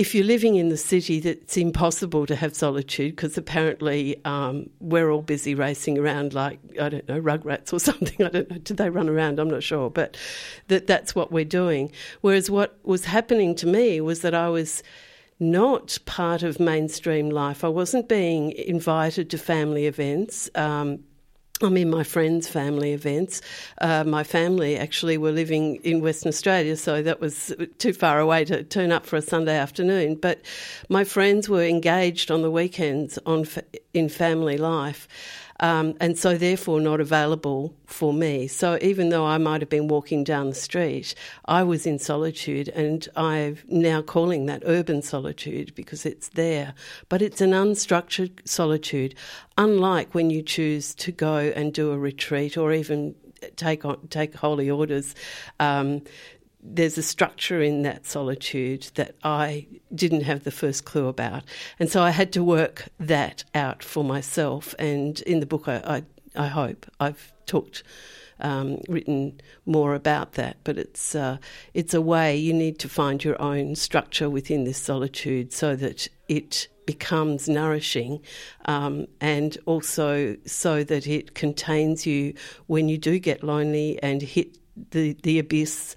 if 0.00 0.14
you're 0.14 0.24
living 0.24 0.56
in 0.56 0.70
the 0.70 0.78
city, 0.78 1.18
it's 1.18 1.58
impossible 1.58 2.24
to 2.24 2.34
have 2.34 2.56
solitude 2.56 3.14
because 3.14 3.36
apparently 3.36 4.18
um, 4.24 4.70
we're 4.80 5.10
all 5.10 5.20
busy 5.20 5.54
racing 5.54 5.98
around 5.98 6.32
like 6.32 6.58
I 6.80 6.88
don't 6.88 7.06
know 7.06 7.20
rugrats 7.20 7.70
or 7.70 7.78
something. 7.90 8.24
I 8.24 8.30
don't 8.30 8.50
know. 8.50 8.56
Did 8.56 8.78
they 8.78 8.88
run 8.88 9.10
around? 9.10 9.38
I'm 9.38 9.50
not 9.50 9.62
sure, 9.62 9.90
but 9.90 10.16
that 10.68 10.86
that's 10.86 11.14
what 11.14 11.30
we're 11.30 11.44
doing. 11.44 11.92
Whereas 12.22 12.50
what 12.50 12.78
was 12.82 13.04
happening 13.04 13.54
to 13.56 13.66
me 13.66 14.00
was 14.00 14.22
that 14.22 14.34
I 14.34 14.48
was 14.48 14.82
not 15.38 15.98
part 16.06 16.42
of 16.42 16.58
mainstream 16.58 17.28
life. 17.28 17.62
I 17.62 17.68
wasn't 17.68 18.08
being 18.08 18.52
invited 18.52 19.28
to 19.30 19.38
family 19.38 19.84
events. 19.84 20.48
Um, 20.54 21.00
I'm 21.62 21.76
in 21.76 21.90
my 21.90 22.04
friends' 22.04 22.48
family 22.48 22.92
events. 22.92 23.42
Uh, 23.82 24.02
my 24.04 24.24
family 24.24 24.78
actually 24.78 25.18
were 25.18 25.30
living 25.30 25.76
in 25.76 26.00
Western 26.00 26.30
Australia, 26.30 26.74
so 26.74 27.02
that 27.02 27.20
was 27.20 27.54
too 27.78 27.92
far 27.92 28.18
away 28.18 28.46
to 28.46 28.64
turn 28.64 28.90
up 28.90 29.04
for 29.04 29.16
a 29.16 29.22
Sunday 29.22 29.56
afternoon. 29.56 30.14
But 30.14 30.40
my 30.88 31.04
friends 31.04 31.50
were 31.50 31.64
engaged 31.64 32.30
on 32.30 32.40
the 32.40 32.50
weekends 32.50 33.18
on 33.26 33.46
in 33.92 34.08
family 34.08 34.56
life 34.56 35.06
um, 35.60 35.94
and 36.00 36.18
so 36.18 36.36
therefore 36.36 36.80
not 36.80 37.00
available 37.00 37.74
for 37.86 38.12
me. 38.12 38.48
So 38.48 38.78
even 38.80 39.10
though 39.10 39.26
I 39.26 39.38
might 39.38 39.60
have 39.60 39.68
been 39.68 39.88
walking 39.88 40.24
down 40.24 40.48
the 40.48 40.54
street, 40.54 41.14
I 41.44 41.62
was 41.62 41.86
in 41.86 41.98
solitude, 41.98 42.68
and 42.70 43.06
I'm 43.14 43.58
now 43.68 44.02
calling 44.02 44.46
that 44.46 44.62
urban 44.66 45.02
solitude 45.02 45.74
because 45.74 46.04
it's 46.04 46.28
there. 46.30 46.74
But 47.08 47.22
it's 47.22 47.40
an 47.40 47.52
unstructured 47.52 48.46
solitude, 48.48 49.14
unlike 49.58 50.14
when 50.14 50.30
you 50.30 50.42
choose 50.42 50.94
to 50.96 51.12
go 51.12 51.36
and 51.36 51.72
do 51.72 51.92
a 51.92 51.98
retreat 51.98 52.56
or 52.56 52.72
even 52.72 53.14
take 53.56 53.84
on, 53.84 54.06
take 54.08 54.34
holy 54.34 54.70
orders. 54.70 55.14
Um, 55.58 56.02
there's 56.62 56.98
a 56.98 57.02
structure 57.02 57.62
in 57.62 57.82
that 57.82 58.06
solitude 58.06 58.90
that 58.94 59.14
I 59.22 59.66
didn't 59.94 60.22
have 60.22 60.44
the 60.44 60.50
first 60.50 60.84
clue 60.84 61.08
about. 61.08 61.44
And 61.78 61.90
so 61.90 62.02
I 62.02 62.10
had 62.10 62.32
to 62.34 62.44
work 62.44 62.88
that 62.98 63.44
out 63.54 63.82
for 63.82 64.04
myself. 64.04 64.74
And 64.78 65.20
in 65.22 65.40
the 65.40 65.46
book, 65.46 65.68
I, 65.68 66.02
I, 66.36 66.44
I 66.44 66.48
hope 66.48 66.86
I've 66.98 67.32
talked. 67.46 67.82
Um, 68.42 68.78
written 68.88 69.38
more 69.66 69.94
about 69.94 70.32
that, 70.32 70.56
but 70.64 70.78
it's 70.78 71.14
uh, 71.14 71.36
it's 71.74 71.92
a 71.92 72.00
way 72.00 72.34
you 72.34 72.54
need 72.54 72.78
to 72.78 72.88
find 72.88 73.22
your 73.22 73.38
own 73.38 73.74
structure 73.74 74.30
within 74.30 74.64
this 74.64 74.78
solitude 74.78 75.52
so 75.52 75.76
that 75.76 76.08
it 76.26 76.66
becomes 76.86 77.50
nourishing 77.50 78.22
um, 78.64 79.06
and 79.20 79.58
also 79.66 80.36
so 80.46 80.82
that 80.82 81.06
it 81.06 81.34
contains 81.34 82.06
you 82.06 82.32
when 82.66 82.88
you 82.88 82.96
do 82.96 83.18
get 83.18 83.42
lonely 83.42 84.02
and 84.02 84.22
hit 84.22 84.56
the, 84.90 85.16
the 85.22 85.38
abyss 85.38 85.94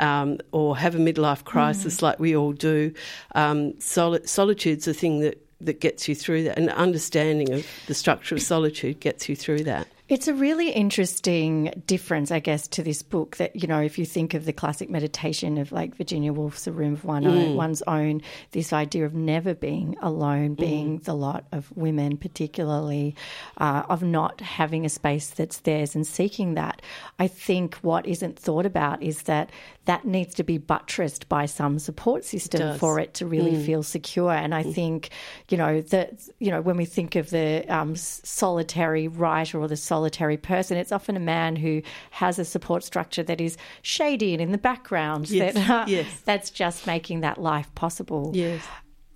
um, 0.00 0.38
or 0.52 0.76
have 0.76 0.94
a 0.94 0.98
midlife 0.98 1.44
crisis 1.44 1.98
mm. 1.98 2.02
like 2.02 2.18
we 2.18 2.34
all 2.34 2.52
do. 2.52 2.92
Um, 3.34 3.78
soli- 3.80 4.26
solitude's 4.26 4.88
a 4.88 4.94
thing 4.94 5.20
that, 5.20 5.46
that 5.60 5.80
gets 5.80 6.08
you 6.08 6.14
through 6.14 6.44
that, 6.44 6.58
and 6.58 6.70
understanding 6.70 7.52
of 7.52 7.66
the 7.86 7.94
structure 7.94 8.34
of 8.34 8.42
solitude 8.42 8.98
gets 9.00 9.28
you 9.28 9.36
through 9.36 9.64
that. 9.64 9.86
It's 10.08 10.26
a 10.26 10.34
really 10.34 10.70
interesting 10.70 11.72
difference, 11.86 12.32
I 12.32 12.40
guess, 12.40 12.66
to 12.68 12.82
this 12.82 13.00
book 13.00 13.36
that, 13.36 13.54
you 13.54 13.68
know, 13.68 13.78
if 13.80 13.96
you 13.96 14.04
think 14.04 14.34
of 14.34 14.44
the 14.44 14.52
classic 14.52 14.90
meditation 14.90 15.56
of 15.56 15.70
like 15.70 15.94
Virginia 15.94 16.32
Woolf's 16.32 16.66
A 16.66 16.72
Room 16.72 16.94
of 16.94 17.04
One 17.04 17.22
mm. 17.22 17.54
One's 17.54 17.80
Own, 17.82 18.20
this 18.50 18.72
idea 18.72 19.06
of 19.06 19.14
never 19.14 19.54
being 19.54 19.96
alone, 20.02 20.54
being 20.54 20.98
mm. 20.98 21.04
the 21.04 21.14
lot 21.14 21.44
of 21.52 21.70
women, 21.76 22.16
particularly, 22.16 23.14
uh, 23.58 23.84
of 23.88 24.02
not 24.02 24.40
having 24.40 24.84
a 24.84 24.88
space 24.88 25.30
that's 25.30 25.58
theirs 25.58 25.94
and 25.94 26.04
seeking 26.04 26.54
that. 26.54 26.82
I 27.20 27.28
think 27.28 27.76
what 27.76 28.04
isn't 28.04 28.36
thought 28.36 28.66
about 28.66 29.04
is 29.04 29.22
that 29.22 29.50
that 29.90 30.04
needs 30.04 30.34
to 30.34 30.44
be 30.44 30.56
buttressed 30.56 31.28
by 31.28 31.46
some 31.46 31.80
support 31.80 32.24
system 32.24 32.62
it 32.62 32.78
for 32.78 33.00
it 33.00 33.12
to 33.14 33.26
really 33.26 33.54
mm. 33.54 33.66
feel 33.66 33.82
secure. 33.82 34.30
And 34.30 34.54
I 34.54 34.62
mm. 34.62 34.72
think, 34.72 35.10
you 35.48 35.56
know, 35.56 35.80
that, 35.80 36.28
you 36.38 36.52
know, 36.52 36.60
when 36.60 36.76
we 36.76 36.84
think 36.84 37.16
of 37.16 37.30
the 37.30 37.64
um, 37.68 37.96
solitary 37.96 39.08
writer 39.08 39.58
or 39.58 39.66
the 39.66 39.76
solitary 39.76 40.36
person. 40.36 40.76
It's 40.76 40.92
often 40.92 41.16
a 41.16 41.20
man 41.20 41.56
who 41.56 41.82
has 42.12 42.38
a 42.38 42.44
support 42.44 42.84
structure 42.84 43.24
that 43.24 43.40
is 43.40 43.56
shady 43.82 44.32
and 44.32 44.40
in 44.40 44.52
the 44.52 44.58
background. 44.58 45.28
Yes. 45.28 45.54
That, 45.54 45.68
uh, 45.68 45.84
yes. 45.88 46.06
That's 46.24 46.50
just 46.50 46.86
making 46.86 47.22
that 47.22 47.40
life 47.40 47.74
possible. 47.74 48.30
Yes. 48.32 48.64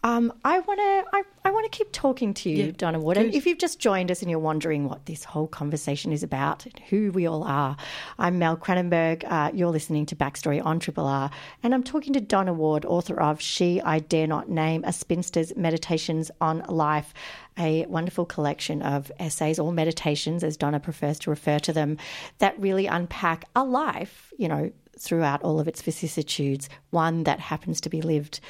Um, 0.05 0.35
I 0.45 0.61
want 0.61 0.79
to 0.81 1.05
I, 1.15 1.23
I 1.47 1.51
want 1.51 1.65
to 1.65 1.75
keep 1.77 1.91
talking 1.91 2.35
to 2.35 2.51
you, 2.51 2.67
yeah, 2.67 2.73
Donna 2.77 3.01
Ward. 3.01 3.17
And 3.17 3.35
if 3.35 3.47
you've 3.47 3.57
just 3.57 3.79
joined 3.79 4.11
us 4.11 4.21
and 4.21 4.31
you're 4.31 4.39
wondering 4.39 4.87
what 4.87 5.07
this 5.07 5.25
whole 5.25 5.47
conversation 5.47 6.13
is 6.13 6.23
about, 6.23 6.67
who 6.91 7.11
we 7.11 7.27
all 7.27 7.43
are, 7.43 7.79
I'm 8.19 8.39
Mel 8.39 8.55
Cranenburgh. 8.55 9.25
Uh, 9.25 9.51
you're 9.55 9.71
listening 9.71 10.05
to 10.07 10.15
Backstory 10.15 10.63
on 10.63 10.79
Triple 10.79 11.07
R, 11.07 11.31
and 11.63 11.73
I'm 11.73 11.83
talking 11.83 12.13
to 12.13 12.21
Donna 12.21 12.53
Ward, 12.53 12.85
author 12.85 13.19
of 13.19 13.41
"She 13.41 13.81
I 13.81 13.99
Dare 13.99 14.27
Not 14.27 14.51
Name: 14.51 14.85
A 14.85 14.93
Spinster's 14.93 15.57
Meditations 15.57 16.31
on 16.39 16.59
Life." 16.69 17.15
A 17.57 17.87
wonderful 17.87 18.27
collection 18.27 18.83
of 18.83 19.11
essays 19.19 19.59
or 19.59 19.73
meditations, 19.73 20.45
as 20.45 20.59
Donna 20.59 20.81
prefers 20.81 21.19
to 21.21 21.31
refer 21.31 21.59
to 21.61 21.73
them, 21.73 21.97
that 22.41 22.61
really 22.61 22.87
unpack 22.87 23.47
a 23.57 23.65
life, 23.65 24.33
you 24.37 24.49
know, 24.49 24.71
throughout 24.99 25.43
all 25.43 25.61
of 25.61 25.67
its 25.67 25.81
vicissitudes, 25.81 26.69
one 26.91 27.23
that 27.25 27.41
happens 27.41 27.81
to 27.81 27.89
be 27.89 28.03
lived 28.03 28.41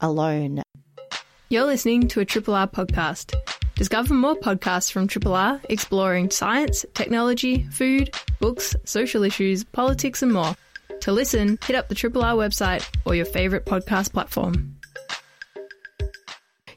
alone. 0.00 0.62
You're 1.52 1.64
listening 1.64 2.06
to 2.06 2.20
a 2.20 2.24
Triple 2.24 2.54
R 2.54 2.68
podcast. 2.68 3.34
Discover 3.74 4.14
more 4.14 4.36
podcasts 4.36 4.88
from 4.92 5.08
Triple 5.08 5.34
R 5.34 5.60
exploring 5.68 6.30
science, 6.30 6.86
technology, 6.94 7.64
food, 7.72 8.14
books, 8.38 8.76
social 8.84 9.24
issues, 9.24 9.64
politics, 9.64 10.22
and 10.22 10.32
more. 10.32 10.54
To 11.00 11.10
listen, 11.10 11.58
hit 11.64 11.74
up 11.74 11.88
the 11.88 11.96
Triple 11.96 12.22
R 12.22 12.34
website 12.34 12.88
or 13.04 13.16
your 13.16 13.24
favourite 13.24 13.66
podcast 13.66 14.12
platform. 14.12 14.76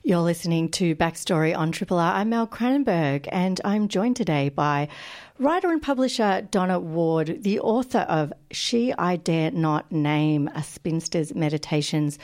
You're 0.01 0.21
listening 0.21 0.69
to 0.71 0.95
Backstory 0.95 1.55
on 1.55 1.71
Triple 1.71 1.99
R. 1.99 2.15
I'm 2.15 2.29
Mel 2.29 2.47
Cranenburgh, 2.47 3.29
and 3.31 3.61
I'm 3.63 3.87
joined 3.87 4.15
today 4.15 4.49
by 4.49 4.89
writer 5.37 5.69
and 5.69 5.81
publisher 5.81 6.45
Donna 6.49 6.79
Ward, 6.79 7.43
the 7.43 7.59
author 7.59 7.99
of 7.99 8.33
She 8.51 8.91
I 8.91 9.17
Dare 9.17 9.51
Not 9.51 9.91
Name, 9.91 10.49
A 10.55 10.63
Spinster's 10.63 11.35
Meditations 11.35 12.17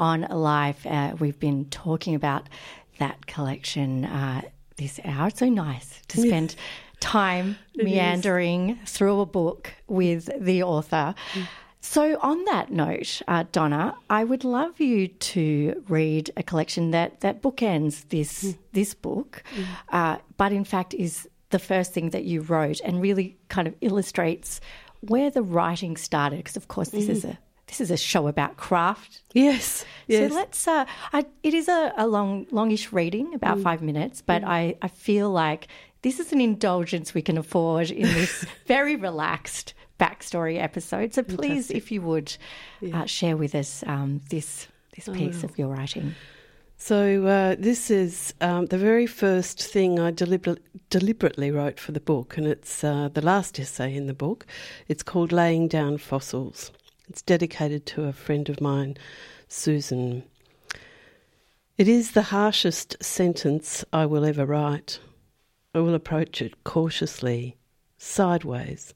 on 0.00 0.22
Life. 0.22 0.84
Uh, 0.86 1.14
we've 1.20 1.38
been 1.38 1.66
talking 1.66 2.16
about 2.16 2.48
that 2.98 3.26
collection 3.26 4.06
uh, 4.06 4.42
this 4.76 4.98
hour. 5.04 5.28
It's 5.28 5.38
so 5.38 5.48
nice 5.48 6.02
to 6.08 6.22
spend 6.22 6.56
time 6.98 7.56
it 7.74 7.84
meandering 7.84 8.78
is. 8.82 8.90
through 8.90 9.20
a 9.20 9.26
book 9.26 9.72
with 9.86 10.28
the 10.38 10.62
author. 10.62 11.14
Mm. 11.34 11.48
So, 11.82 12.18
on 12.20 12.44
that 12.44 12.70
note, 12.70 13.22
uh, 13.26 13.44
Donna, 13.52 13.94
I 14.10 14.24
would 14.24 14.44
love 14.44 14.80
you 14.80 15.08
to 15.08 15.82
read 15.88 16.30
a 16.36 16.42
collection 16.42 16.90
that, 16.90 17.20
that 17.20 17.40
bookends 17.40 18.08
this 18.08 18.44
mm. 18.44 18.58
this 18.72 18.92
book, 18.94 19.42
mm. 19.54 19.64
uh, 19.88 20.18
but 20.36 20.52
in 20.52 20.64
fact 20.64 20.92
is 20.94 21.28
the 21.48 21.58
first 21.58 21.92
thing 21.92 22.10
that 22.10 22.24
you 22.24 22.42
wrote 22.42 22.80
and 22.80 23.00
really 23.00 23.36
kind 23.48 23.66
of 23.66 23.74
illustrates 23.80 24.60
where 25.00 25.30
the 25.30 25.42
writing 25.42 25.96
started. 25.96 26.36
Because, 26.36 26.56
of 26.56 26.68
course, 26.68 26.90
this 26.90 27.06
mm. 27.06 27.10
is 27.10 27.24
a 27.24 27.38
this 27.70 27.80
is 27.80 27.90
a 27.92 27.96
show 27.96 28.26
about 28.26 28.56
craft. 28.56 29.22
Yes. 29.32 29.84
yes. 30.08 30.28
So 30.28 30.34
let's. 30.34 30.68
Uh, 30.68 30.84
I, 31.12 31.24
it 31.44 31.54
is 31.54 31.68
a, 31.68 31.92
a 31.96 32.08
long, 32.08 32.46
longish 32.50 32.92
reading, 32.92 33.32
about 33.32 33.58
mm. 33.58 33.62
five 33.62 33.80
minutes, 33.80 34.22
but 34.22 34.42
mm. 34.42 34.48
I, 34.48 34.76
I 34.82 34.88
feel 34.88 35.30
like 35.30 35.68
this 36.02 36.18
is 36.18 36.32
an 36.32 36.40
indulgence 36.40 37.14
we 37.14 37.22
can 37.22 37.38
afford 37.38 37.92
in 37.92 38.02
this 38.02 38.44
very 38.66 38.96
relaxed 38.96 39.74
backstory 40.00 40.60
episode. 40.60 41.14
So 41.14 41.22
please, 41.22 41.68
Fantastic. 41.68 41.76
if 41.76 41.92
you 41.92 42.02
would, 42.02 42.36
yeah. 42.80 43.02
uh, 43.02 43.06
share 43.06 43.36
with 43.36 43.54
us 43.54 43.84
um, 43.86 44.20
this 44.30 44.66
this 44.96 45.08
piece 45.08 45.44
of 45.44 45.56
your 45.56 45.68
writing. 45.68 46.16
So 46.76 47.26
uh, 47.26 47.56
this 47.56 47.90
is 47.90 48.34
um, 48.40 48.66
the 48.66 48.78
very 48.78 49.06
first 49.06 49.62
thing 49.62 50.00
I 50.00 50.10
deliber- 50.10 50.58
deliberately 50.88 51.50
wrote 51.50 51.78
for 51.78 51.92
the 51.92 52.00
book, 52.00 52.36
and 52.36 52.46
it's 52.46 52.82
uh, 52.82 53.10
the 53.12 53.20
last 53.20 53.60
essay 53.60 53.94
in 53.94 54.06
the 54.06 54.14
book. 54.14 54.44
It's 54.88 55.04
called 55.04 55.30
"Laying 55.30 55.68
Down 55.68 55.98
Fossils." 55.98 56.72
It's 57.10 57.22
dedicated 57.22 57.86
to 57.86 58.04
a 58.04 58.12
friend 58.12 58.48
of 58.48 58.60
mine, 58.60 58.96
Susan. 59.48 60.22
It 61.76 61.88
is 61.88 62.12
the 62.12 62.22
harshest 62.30 63.02
sentence 63.02 63.84
I 63.92 64.06
will 64.06 64.24
ever 64.24 64.46
write. 64.46 65.00
I 65.74 65.80
will 65.80 65.96
approach 65.96 66.40
it 66.40 66.62
cautiously, 66.62 67.56
sideways 67.98 68.94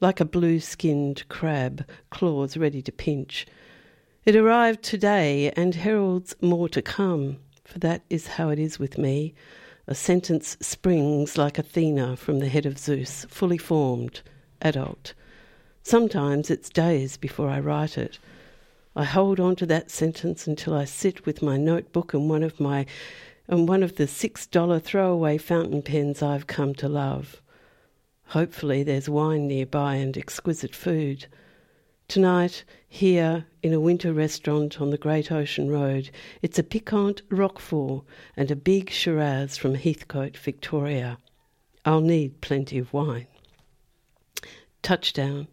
like 0.00 0.18
a 0.18 0.24
blue 0.24 0.58
skinned 0.58 1.28
crab, 1.28 1.88
claws 2.10 2.56
ready 2.56 2.82
to 2.82 2.90
pinch. 2.90 3.46
It 4.24 4.34
arrived 4.34 4.82
today 4.82 5.52
and 5.52 5.76
heralds 5.76 6.34
more 6.40 6.68
to 6.70 6.82
come, 6.82 7.36
for 7.64 7.78
that 7.78 8.02
is 8.10 8.26
how 8.26 8.48
it 8.48 8.58
is 8.58 8.80
with 8.80 8.98
me. 8.98 9.32
A 9.86 9.94
sentence 9.94 10.56
springs 10.60 11.38
like 11.38 11.56
Athena 11.56 12.16
from 12.16 12.40
the 12.40 12.48
head 12.48 12.66
of 12.66 12.78
Zeus, 12.78 13.26
fully 13.30 13.58
formed, 13.58 14.22
adult. 14.60 15.14
Sometimes 15.86 16.50
it's 16.50 16.70
days 16.70 17.18
before 17.18 17.50
I 17.50 17.60
write 17.60 17.98
it. 17.98 18.18
I 18.96 19.04
hold 19.04 19.38
on 19.38 19.54
to 19.56 19.66
that 19.66 19.90
sentence 19.90 20.46
until 20.46 20.72
I 20.72 20.86
sit 20.86 21.26
with 21.26 21.42
my 21.42 21.58
notebook 21.58 22.14
and 22.14 22.30
one 22.30 22.42
of 22.42 22.58
my 22.58 22.86
and 23.48 23.68
one 23.68 23.82
of 23.82 23.96
the 23.96 24.06
six 24.06 24.46
dollar 24.46 24.80
throwaway 24.80 25.36
fountain 25.36 25.82
pens 25.82 26.22
I've 26.22 26.46
come 26.46 26.74
to 26.76 26.88
love. 26.88 27.42
Hopefully, 28.28 28.82
there's 28.82 29.10
wine 29.10 29.46
nearby 29.46 29.96
and 29.96 30.16
exquisite 30.16 30.74
food. 30.74 31.26
Tonight, 32.08 32.64
here 32.88 33.44
in 33.62 33.74
a 33.74 33.80
winter 33.80 34.14
restaurant 34.14 34.80
on 34.80 34.88
the 34.88 34.96
Great 34.96 35.30
Ocean 35.30 35.70
Road, 35.70 36.08
it's 36.40 36.58
a 36.58 36.62
piquant 36.62 37.20
roquefort 37.28 38.04
and 38.38 38.50
a 38.50 38.56
big 38.56 38.88
Shiraz 38.88 39.58
from 39.58 39.74
Heathcote, 39.74 40.38
Victoria. 40.38 41.18
I'll 41.84 42.00
need 42.00 42.40
plenty 42.40 42.78
of 42.78 42.94
wine. 42.94 43.26
Touchdown. 44.80 45.48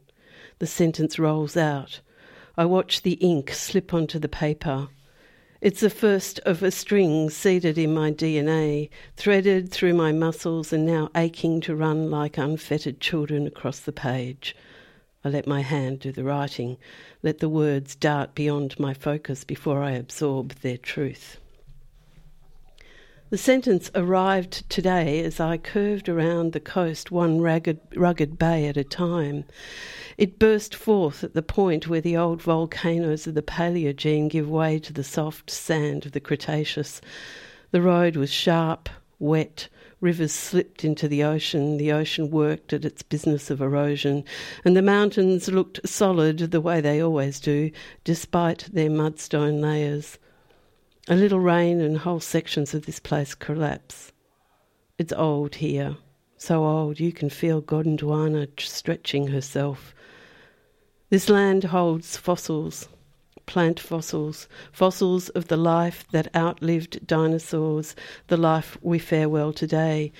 The 0.61 0.67
sentence 0.67 1.17
rolls 1.17 1.57
out. 1.57 2.01
I 2.55 2.65
watch 2.65 3.01
the 3.01 3.13
ink 3.13 3.49
slip 3.49 3.95
onto 3.95 4.19
the 4.19 4.29
paper. 4.29 4.89
It's 5.59 5.79
the 5.79 5.89
first 5.89 6.37
of 6.41 6.61
a 6.61 6.69
string 6.69 7.31
seeded 7.31 7.79
in 7.79 7.95
my 7.95 8.11
DNA, 8.11 8.91
threaded 9.17 9.71
through 9.71 9.95
my 9.95 10.11
muscles 10.11 10.71
and 10.71 10.85
now 10.85 11.09
aching 11.15 11.61
to 11.61 11.75
run 11.75 12.11
like 12.11 12.37
unfettered 12.37 12.99
children 12.99 13.47
across 13.47 13.79
the 13.79 13.91
page. 13.91 14.55
I 15.25 15.29
let 15.29 15.47
my 15.47 15.61
hand 15.61 16.01
do 16.01 16.11
the 16.11 16.23
writing, 16.23 16.77
let 17.23 17.39
the 17.39 17.49
words 17.49 17.95
dart 17.95 18.35
beyond 18.35 18.79
my 18.79 18.93
focus 18.93 19.43
before 19.43 19.81
I 19.81 19.93
absorb 19.93 20.51
their 20.59 20.77
truth. 20.77 21.39
The 23.31 23.37
sentence 23.37 23.89
arrived 23.95 24.69
today 24.69 25.23
as 25.23 25.39
I 25.39 25.55
curved 25.55 26.09
around 26.09 26.51
the 26.51 26.59
coast 26.59 27.11
one 27.11 27.39
ragged, 27.39 27.79
rugged 27.95 28.37
bay 28.37 28.67
at 28.67 28.75
a 28.75 28.83
time. 28.83 29.45
It 30.17 30.37
burst 30.37 30.75
forth 30.75 31.23
at 31.23 31.33
the 31.33 31.41
point 31.41 31.87
where 31.87 32.01
the 32.01 32.17
old 32.17 32.41
volcanoes 32.41 33.27
of 33.27 33.33
the 33.33 33.41
Paleogene 33.41 34.27
give 34.27 34.49
way 34.49 34.79
to 34.79 34.91
the 34.91 35.05
soft 35.05 35.49
sand 35.49 36.05
of 36.05 36.11
the 36.11 36.19
Cretaceous. 36.19 36.99
The 37.71 37.81
road 37.81 38.17
was 38.17 38.29
sharp, 38.29 38.89
wet, 39.17 39.69
rivers 40.01 40.33
slipped 40.33 40.83
into 40.83 41.07
the 41.07 41.23
ocean, 41.23 41.77
the 41.77 41.93
ocean 41.93 42.31
worked 42.31 42.73
at 42.73 42.83
its 42.83 43.01
business 43.01 43.49
of 43.49 43.61
erosion, 43.61 44.25
and 44.65 44.75
the 44.75 44.81
mountains 44.81 45.47
looked 45.47 45.79
solid 45.87 46.39
the 46.39 46.59
way 46.59 46.81
they 46.81 47.01
always 47.01 47.39
do, 47.39 47.71
despite 48.03 48.67
their 48.73 48.89
mudstone 48.89 49.61
layers. 49.61 50.17
A 51.07 51.15
little 51.15 51.39
rain 51.39 51.81
and 51.81 51.97
whole 51.97 52.19
sections 52.19 52.75
of 52.75 52.85
this 52.85 52.99
place 52.99 53.33
collapse. 53.33 54.11
It's 54.99 55.11
old 55.11 55.55
here, 55.55 55.97
so 56.37 56.63
old 56.63 56.99
you 56.99 57.11
can 57.11 57.31
feel 57.31 57.59
Gondwana 57.59 58.47
stretching 58.59 59.27
herself. 59.27 59.95
This 61.09 61.27
land 61.27 61.63
holds 61.63 62.17
fossils, 62.17 62.87
plant 63.47 63.79
fossils, 63.79 64.47
fossils 64.71 65.29
of 65.29 65.47
the 65.47 65.57
life 65.57 66.05
that 66.11 66.33
outlived 66.35 67.07
dinosaurs, 67.07 67.95
the 68.27 68.37
life 68.37 68.77
we 68.83 68.99
farewell 68.99 69.53
today. 69.53 70.11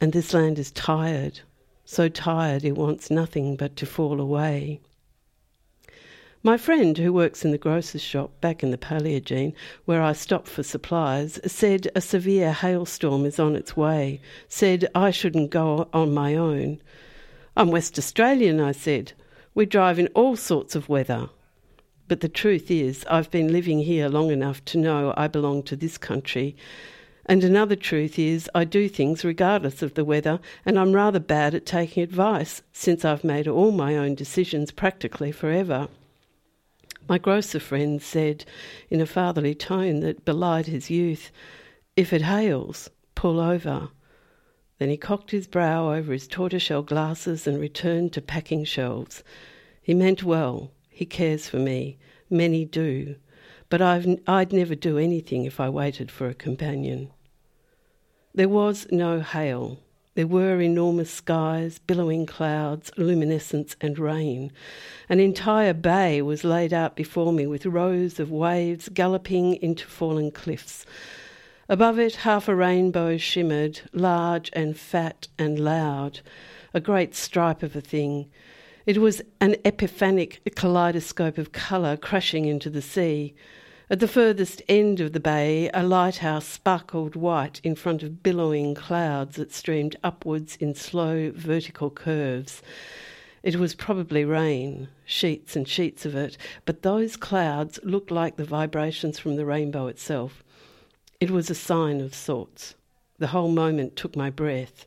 And 0.00 0.14
this 0.14 0.32
land 0.32 0.58
is 0.58 0.70
tired, 0.70 1.40
so 1.84 2.08
tired 2.08 2.64
it 2.64 2.78
wants 2.78 3.10
nothing 3.10 3.56
but 3.56 3.76
to 3.76 3.84
fall 3.84 4.22
away. 4.22 4.80
My 6.44 6.56
friend, 6.56 6.96
who 6.96 7.12
works 7.12 7.44
in 7.44 7.50
the 7.50 7.58
grocer's 7.58 8.00
shop 8.00 8.40
back 8.40 8.62
in 8.62 8.70
the 8.70 8.78
Paleogene, 8.78 9.54
where 9.86 10.00
I 10.00 10.12
stop 10.12 10.46
for 10.46 10.62
supplies, 10.62 11.40
said 11.44 11.90
a 11.96 12.00
severe 12.00 12.52
hailstorm 12.52 13.26
is 13.26 13.40
on 13.40 13.56
its 13.56 13.76
way, 13.76 14.20
said 14.46 14.88
I 14.94 15.10
shouldn't 15.10 15.50
go 15.50 15.88
on 15.92 16.14
my 16.14 16.36
own. 16.36 16.80
I'm 17.56 17.72
West 17.72 17.98
Australian, 17.98 18.60
I 18.60 18.70
said. 18.70 19.14
We 19.52 19.66
drive 19.66 19.98
in 19.98 20.06
all 20.14 20.36
sorts 20.36 20.76
of 20.76 20.88
weather. 20.88 21.28
But 22.06 22.20
the 22.20 22.28
truth 22.28 22.70
is, 22.70 23.04
I've 23.10 23.32
been 23.32 23.50
living 23.50 23.80
here 23.80 24.08
long 24.08 24.30
enough 24.30 24.64
to 24.66 24.78
know 24.78 25.12
I 25.16 25.26
belong 25.26 25.64
to 25.64 25.74
this 25.74 25.98
country. 25.98 26.54
And 27.26 27.42
another 27.42 27.74
truth 27.74 28.16
is, 28.16 28.48
I 28.54 28.62
do 28.62 28.88
things 28.88 29.24
regardless 29.24 29.82
of 29.82 29.94
the 29.94 30.04
weather, 30.04 30.38
and 30.64 30.78
I'm 30.78 30.92
rather 30.92 31.18
bad 31.18 31.56
at 31.56 31.66
taking 31.66 32.04
advice, 32.04 32.62
since 32.72 33.04
I've 33.04 33.24
made 33.24 33.48
all 33.48 33.72
my 33.72 33.96
own 33.96 34.14
decisions 34.14 34.70
practically 34.70 35.32
forever. 35.32 35.88
My 37.08 37.16
grocer 37.16 37.58
friend 37.58 38.02
said 38.02 38.44
in 38.90 39.00
a 39.00 39.06
fatherly 39.06 39.54
tone 39.54 40.00
that 40.00 40.26
belied 40.26 40.66
his 40.66 40.90
youth, 40.90 41.30
If 41.96 42.12
it 42.12 42.22
hails, 42.22 42.90
pull 43.14 43.40
over. 43.40 43.88
Then 44.78 44.90
he 44.90 44.98
cocked 44.98 45.30
his 45.30 45.46
brow 45.46 45.92
over 45.94 46.12
his 46.12 46.28
tortoiseshell 46.28 46.82
glasses 46.82 47.46
and 47.46 47.58
returned 47.58 48.12
to 48.12 48.20
packing 48.20 48.64
shelves. 48.64 49.24
He 49.80 49.94
meant 49.94 50.22
well. 50.22 50.70
He 50.90 51.06
cares 51.06 51.48
for 51.48 51.58
me. 51.58 51.96
Many 52.28 52.66
do. 52.66 53.16
But 53.70 53.80
I've, 53.80 54.06
I'd 54.26 54.52
never 54.52 54.74
do 54.74 54.98
anything 54.98 55.46
if 55.46 55.58
I 55.60 55.70
waited 55.70 56.10
for 56.10 56.28
a 56.28 56.34
companion. 56.34 57.10
There 58.34 58.50
was 58.50 58.86
no 58.90 59.20
hail. 59.20 59.80
There 60.18 60.26
were 60.26 60.60
enormous 60.60 61.12
skies, 61.12 61.78
billowing 61.78 62.26
clouds, 62.26 62.90
luminescence, 62.96 63.76
and 63.80 63.96
rain. 64.00 64.50
An 65.08 65.20
entire 65.20 65.72
bay 65.72 66.22
was 66.22 66.42
laid 66.42 66.72
out 66.72 66.96
before 66.96 67.32
me 67.32 67.46
with 67.46 67.64
rows 67.64 68.18
of 68.18 68.28
waves 68.28 68.88
galloping 68.92 69.54
into 69.62 69.86
fallen 69.86 70.32
cliffs. 70.32 70.84
Above 71.68 72.00
it, 72.00 72.16
half 72.16 72.48
a 72.48 72.56
rainbow 72.56 73.16
shimmered, 73.16 73.82
large 73.92 74.50
and 74.54 74.76
fat 74.76 75.28
and 75.38 75.60
loud, 75.60 76.18
a 76.74 76.80
great 76.80 77.14
stripe 77.14 77.62
of 77.62 77.76
a 77.76 77.80
thing. 77.80 78.28
It 78.86 78.98
was 78.98 79.22
an 79.40 79.54
epiphanic 79.64 80.40
kaleidoscope 80.56 81.38
of 81.38 81.52
colour 81.52 81.96
crashing 81.96 82.46
into 82.46 82.70
the 82.70 82.82
sea. 82.82 83.36
At 83.90 84.00
the 84.00 84.08
furthest 84.08 84.60
end 84.68 85.00
of 85.00 85.14
the 85.14 85.20
bay, 85.20 85.70
a 85.72 85.82
lighthouse 85.82 86.44
sparkled 86.44 87.16
white 87.16 87.58
in 87.64 87.74
front 87.74 88.02
of 88.02 88.22
billowing 88.22 88.74
clouds 88.74 89.36
that 89.36 89.50
streamed 89.50 89.96
upwards 90.04 90.56
in 90.56 90.74
slow 90.74 91.32
vertical 91.34 91.88
curves. 91.88 92.60
It 93.42 93.56
was 93.56 93.74
probably 93.74 94.26
rain, 94.26 94.88
sheets 95.06 95.56
and 95.56 95.66
sheets 95.66 96.04
of 96.04 96.14
it, 96.14 96.36
but 96.66 96.82
those 96.82 97.16
clouds 97.16 97.80
looked 97.82 98.10
like 98.10 98.36
the 98.36 98.44
vibrations 98.44 99.18
from 99.18 99.36
the 99.36 99.46
rainbow 99.46 99.86
itself. 99.86 100.44
It 101.18 101.30
was 101.30 101.48
a 101.48 101.54
sign 101.54 102.02
of 102.02 102.14
sorts. 102.14 102.74
The 103.18 103.28
whole 103.28 103.50
moment 103.50 103.96
took 103.96 104.14
my 104.14 104.28
breath. 104.28 104.84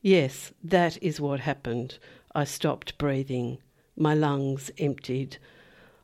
Yes, 0.00 0.50
that 0.64 0.96
is 1.02 1.20
what 1.20 1.40
happened. 1.40 1.98
I 2.34 2.44
stopped 2.44 2.96
breathing. 2.96 3.58
My 3.96 4.14
lungs 4.14 4.70
emptied. 4.78 5.36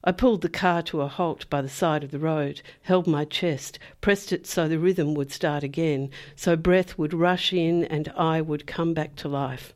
I 0.08 0.12
pulled 0.12 0.42
the 0.42 0.48
car 0.48 0.82
to 0.82 1.00
a 1.00 1.08
halt 1.08 1.50
by 1.50 1.62
the 1.62 1.68
side 1.68 2.04
of 2.04 2.12
the 2.12 2.20
road, 2.20 2.60
held 2.82 3.08
my 3.08 3.24
chest, 3.24 3.80
pressed 4.00 4.32
it 4.32 4.46
so 4.46 4.68
the 4.68 4.78
rhythm 4.78 5.14
would 5.14 5.32
start 5.32 5.64
again, 5.64 6.10
so 6.36 6.54
breath 6.54 6.96
would 6.96 7.12
rush 7.12 7.52
in 7.52 7.82
and 7.82 8.12
I 8.16 8.40
would 8.40 8.68
come 8.68 8.94
back 8.94 9.16
to 9.16 9.28
life. 9.28 9.74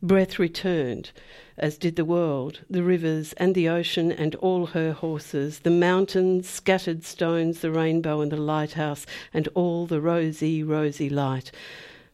Breath 0.00 0.38
returned, 0.38 1.10
as 1.58 1.76
did 1.76 1.96
the 1.96 2.04
world, 2.04 2.60
the 2.70 2.84
rivers 2.84 3.32
and 3.38 3.56
the 3.56 3.68
ocean 3.68 4.12
and 4.12 4.36
all 4.36 4.66
her 4.66 4.92
horses, 4.92 5.58
the 5.58 5.70
mountains, 5.70 6.48
scattered 6.48 7.02
stones, 7.02 7.58
the 7.58 7.72
rainbow 7.72 8.20
and 8.20 8.30
the 8.30 8.36
lighthouse, 8.36 9.04
and 9.34 9.48
all 9.54 9.84
the 9.84 10.00
rosy, 10.00 10.62
rosy 10.62 11.10
light. 11.10 11.50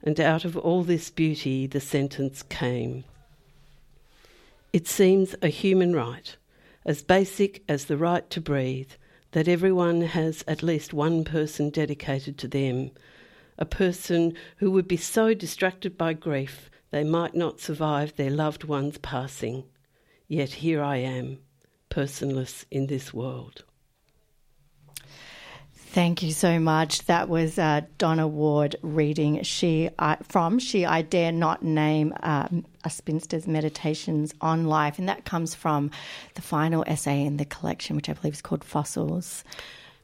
And 0.03 0.18
out 0.18 0.46
of 0.46 0.57
all 0.57 0.85
this 0.85 1.11
beauty 1.11 1.66
the 1.66 1.81
sentence 1.81 2.42
came. 2.42 3.05
It 4.72 4.88
seems 4.88 5.35
a 5.42 5.49
human 5.49 5.94
right 5.94 6.35
as 6.87 7.03
basic 7.03 7.62
as 7.68 7.85
the 7.85 7.99
right 7.99 8.31
to 8.31 8.40
breathe, 8.40 8.92
that 9.33 9.49
everyone 9.49 10.01
has 10.01 10.42
at 10.49 10.62
least 10.62 10.94
one 10.94 11.25
person 11.25 11.68
dedicated 11.68 12.38
to 12.38 12.49
them, 12.49 12.92
a 13.59 13.66
person 13.66 14.33
who 14.57 14.70
would 14.70 14.88
be 14.88 14.96
so 14.96 15.35
distracted 15.35 15.99
by 15.99 16.14
grief 16.14 16.70
they 16.90 17.05
might 17.05 17.35
not 17.35 17.61
survive 17.61 18.16
their 18.16 18.31
loved 18.31 18.64
one's 18.64 18.99
passing. 18.99 19.64
Yet 20.29 20.51
here 20.51 20.83
I 20.83 20.96
am, 20.96 21.38
personless 21.90 22.64
in 22.70 22.87
this 22.87 23.12
world. 23.12 23.64
Thank 25.75 26.22
you 26.22 26.33
so 26.33 26.59
much. 26.59 27.07
That 27.07 27.29
was 27.29 27.59
uh, 27.59 27.83
Donna 27.99 28.29
Ward 28.29 28.77
reading 28.83 29.42
she 29.42 29.88
from 30.22 30.59
She 30.59 30.85
I 30.85 31.03
Dare 31.03 31.33
Not 31.33 31.62
Name 31.62 32.12
um, 32.22 32.66
a 32.87 32.88
Spinster's 32.88 33.46
Meditations 33.46 34.33
on 34.40 34.64
Life, 34.64 34.99
and 34.99 35.09
that 35.09 35.25
comes 35.27 35.55
from 35.55 35.90
the 36.35 36.40
final 36.42 36.85
essay 36.87 37.20
in 37.22 37.37
the 37.37 37.44
collection, 37.44 37.96
which 37.96 38.09
I 38.09 38.12
believe 38.14 38.35
is 38.35 38.40
called 38.40 38.64
Fossils. 38.64 39.44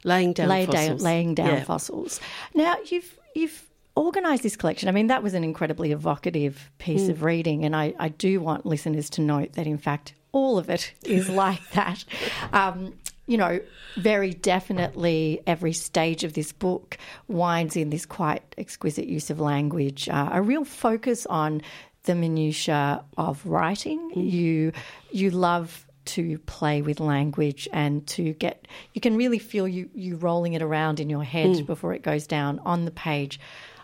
Laying 0.04 0.32
down 0.32 0.48
Lay 0.48 0.66
fossils. 0.66 0.86
Down, 0.88 0.98
laying 0.98 1.34
down 1.34 1.46
Yeah. 1.48 1.64
fossils. 1.64 2.20
Now 2.54 2.76
you've 2.90 3.16
you've 3.34 3.62
organised 3.96 4.42
this 4.42 4.56
collection. 4.56 4.88
I 4.88 4.92
mean, 4.92 5.06
that 5.06 5.22
was 5.22 5.32
an 5.34 5.44
incredibly 5.44 5.92
evocative 5.92 6.70
piece 6.78 7.02
Mm. 7.02 7.10
of 7.10 7.22
reading, 7.22 7.64
and 7.64 7.76
I, 7.76 7.94
I 8.00 8.08
do 8.08 8.40
want 8.40 8.66
listeners 8.66 9.08
to 9.10 9.20
note 9.20 9.52
that 9.52 9.66
in 9.66 9.78
fact 9.78 10.14
all 10.32 10.58
of 10.58 10.68
it 10.68 10.92
is 11.04 11.28
like 11.28 11.60
that. 11.72 12.04
Um, 12.52 12.94
you 13.28 13.36
know, 13.38 13.60
very 13.96 14.32
definitely 14.34 15.40
every 15.46 15.72
stage 15.72 16.24
of 16.24 16.32
this 16.32 16.50
book 16.52 16.98
winds 17.28 17.76
in 17.76 17.90
this 17.90 18.04
quite 18.04 18.42
exquisite 18.58 19.06
use 19.06 19.30
of 19.30 19.38
language, 19.38 20.08
uh, 20.08 20.30
a 20.32 20.42
real 20.42 20.64
focus 20.64 21.24
on 21.26 21.62
the 22.04 22.14
minutiae 22.14 23.04
of 23.16 23.44
writing. 23.46 24.10
You 24.14 24.72
you 25.10 25.30
love 25.30 25.86
to 26.04 26.38
play 26.40 26.82
with 26.82 26.98
language 26.98 27.68
and 27.72 28.04
to 28.08 28.32
get 28.34 28.66
you 28.92 29.00
can 29.00 29.16
really 29.16 29.38
feel 29.38 29.68
you 29.68 29.88
you 29.94 30.16
rolling 30.16 30.54
it 30.54 30.62
around 30.62 30.98
in 30.98 31.08
your 31.08 31.22
head 31.22 31.64
before 31.66 31.92
it 31.94 32.02
goes 32.02 32.26
down 32.26 32.58
on 32.60 32.84
the 32.84 32.90
page. 32.90 33.38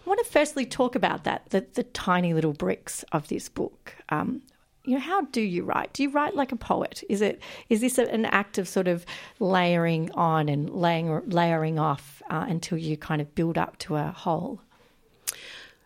I 0.05 0.09
want 0.09 0.25
to 0.25 0.31
firstly 0.31 0.67
talk 0.67 0.95
about 0.95 1.25
that 1.25 1.51
the 1.51 1.67
the 1.75 1.85
tiny 1.85 2.35
little 2.35 2.53
bricks 2.53 3.05
of 3.13 3.29
this 3.29 3.49
book. 3.49 3.95
Um, 4.09 4.43
you 4.85 4.95
know, 4.95 5.01
how 5.01 5.21
do 5.23 5.43
you 5.43 5.65
write? 5.65 5.93
Do 5.93 6.03
you 6.03 6.09
write 6.09 6.35
like 6.35 6.51
a 6.51 6.57
poet? 6.57 7.05
Is 7.11 7.21
it 7.21 7.43
is 7.69 7.83
this 7.83 7.99
an 7.99 8.25
act 8.25 8.57
of 8.57 8.67
sort 8.67 8.89
of 8.89 9.05
layering 9.39 10.11
on 10.13 10.49
and 10.49 10.71
laying 10.71 11.29
layering 11.29 11.79
off 11.79 12.23
uh, 12.31 12.47
until 12.49 12.79
you 12.79 12.97
kind 12.97 13.21
of 13.21 13.35
build 13.35 13.59
up 13.59 13.79
to 13.81 13.97
a 13.97 14.07
whole? 14.07 14.63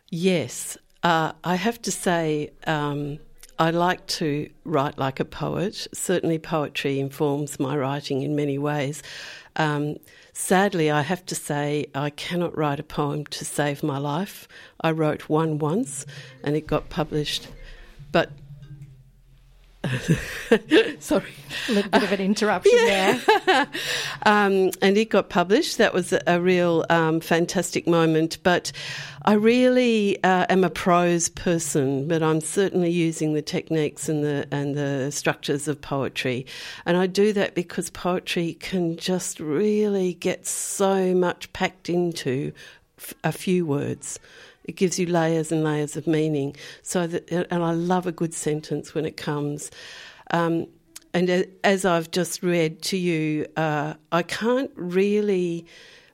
Yes, 0.08 0.78
uh, 1.02 1.32
I 1.42 1.56
have 1.56 1.80
to 1.82 1.90
say, 1.90 2.50
um, 2.66 3.18
I 3.58 3.70
like 3.70 4.06
to 4.18 4.50
write 4.64 4.98
like 4.98 5.20
a 5.20 5.24
poet. 5.24 5.86
Certainly, 5.92 6.38
poetry 6.38 6.98
informs 7.00 7.60
my 7.60 7.76
writing 7.76 8.22
in 8.22 8.34
many 8.36 8.58
ways. 8.58 9.02
Um, 9.56 9.96
sadly, 10.32 10.90
I 10.90 11.02
have 11.02 11.24
to 11.26 11.34
say, 11.34 11.86
I 11.94 12.10
cannot 12.10 12.56
write 12.56 12.80
a 12.80 12.84
poem 12.84 13.26
to 13.26 13.44
save 13.44 13.82
my 13.82 13.98
life. 13.98 14.48
I 14.80 14.90
wrote 14.92 15.28
one 15.28 15.58
once 15.58 16.06
and 16.42 16.56
it 16.56 16.66
got 16.66 16.88
published, 16.88 17.48
but. 18.10 18.30
Sorry. 21.00 21.32
A 21.68 21.72
little 21.72 21.90
bit 21.90 22.02
of 22.02 22.12
an 22.12 22.20
interruption 22.20 22.76
there. 22.76 23.20
um, 24.26 24.70
and 24.80 24.96
it 24.96 25.10
got 25.10 25.28
published. 25.28 25.78
That 25.78 25.92
was 25.92 26.14
a, 26.26 26.40
real 26.40 26.84
um, 26.88 27.20
fantastic 27.20 27.86
moment. 27.86 28.38
But 28.42 28.70
I 29.24 29.32
really 29.34 30.22
uh, 30.22 30.46
am 30.48 30.62
a 30.62 30.70
prose 30.70 31.28
person, 31.28 32.06
but 32.06 32.22
I'm 32.22 32.40
certainly 32.40 32.90
using 32.90 33.34
the 33.34 33.42
techniques 33.42 34.08
and 34.08 34.22
the 34.22 34.46
and 34.52 34.76
the 34.76 35.10
structures 35.10 35.66
of 35.66 35.80
poetry, 35.80 36.46
and 36.86 36.96
I 36.96 37.06
do 37.06 37.32
that 37.32 37.54
because 37.54 37.90
poetry 37.90 38.54
can 38.54 38.96
just 38.96 39.40
really 39.40 40.14
get 40.14 40.46
so 40.46 41.14
much 41.14 41.52
packed 41.52 41.88
into 41.88 42.52
f- 42.98 43.14
a 43.24 43.32
few 43.32 43.66
words. 43.66 44.18
It 44.64 44.76
gives 44.76 44.98
you 44.98 45.06
layers 45.06 45.52
and 45.52 45.64
layers 45.64 45.96
of 45.96 46.06
meaning. 46.06 46.56
So 46.82 47.06
that, 47.06 47.30
and 47.30 47.62
I 47.62 47.72
love 47.72 48.06
a 48.06 48.12
good 48.12 48.34
sentence 48.34 48.94
when 48.94 49.04
it 49.04 49.16
comes. 49.16 49.70
Um, 50.30 50.66
and 51.14 51.46
as 51.62 51.84
I've 51.84 52.10
just 52.10 52.42
read 52.42 52.82
to 52.82 52.96
you, 52.96 53.46
uh, 53.56 53.94
I 54.10 54.22
can't 54.22 54.70
really 54.76 55.66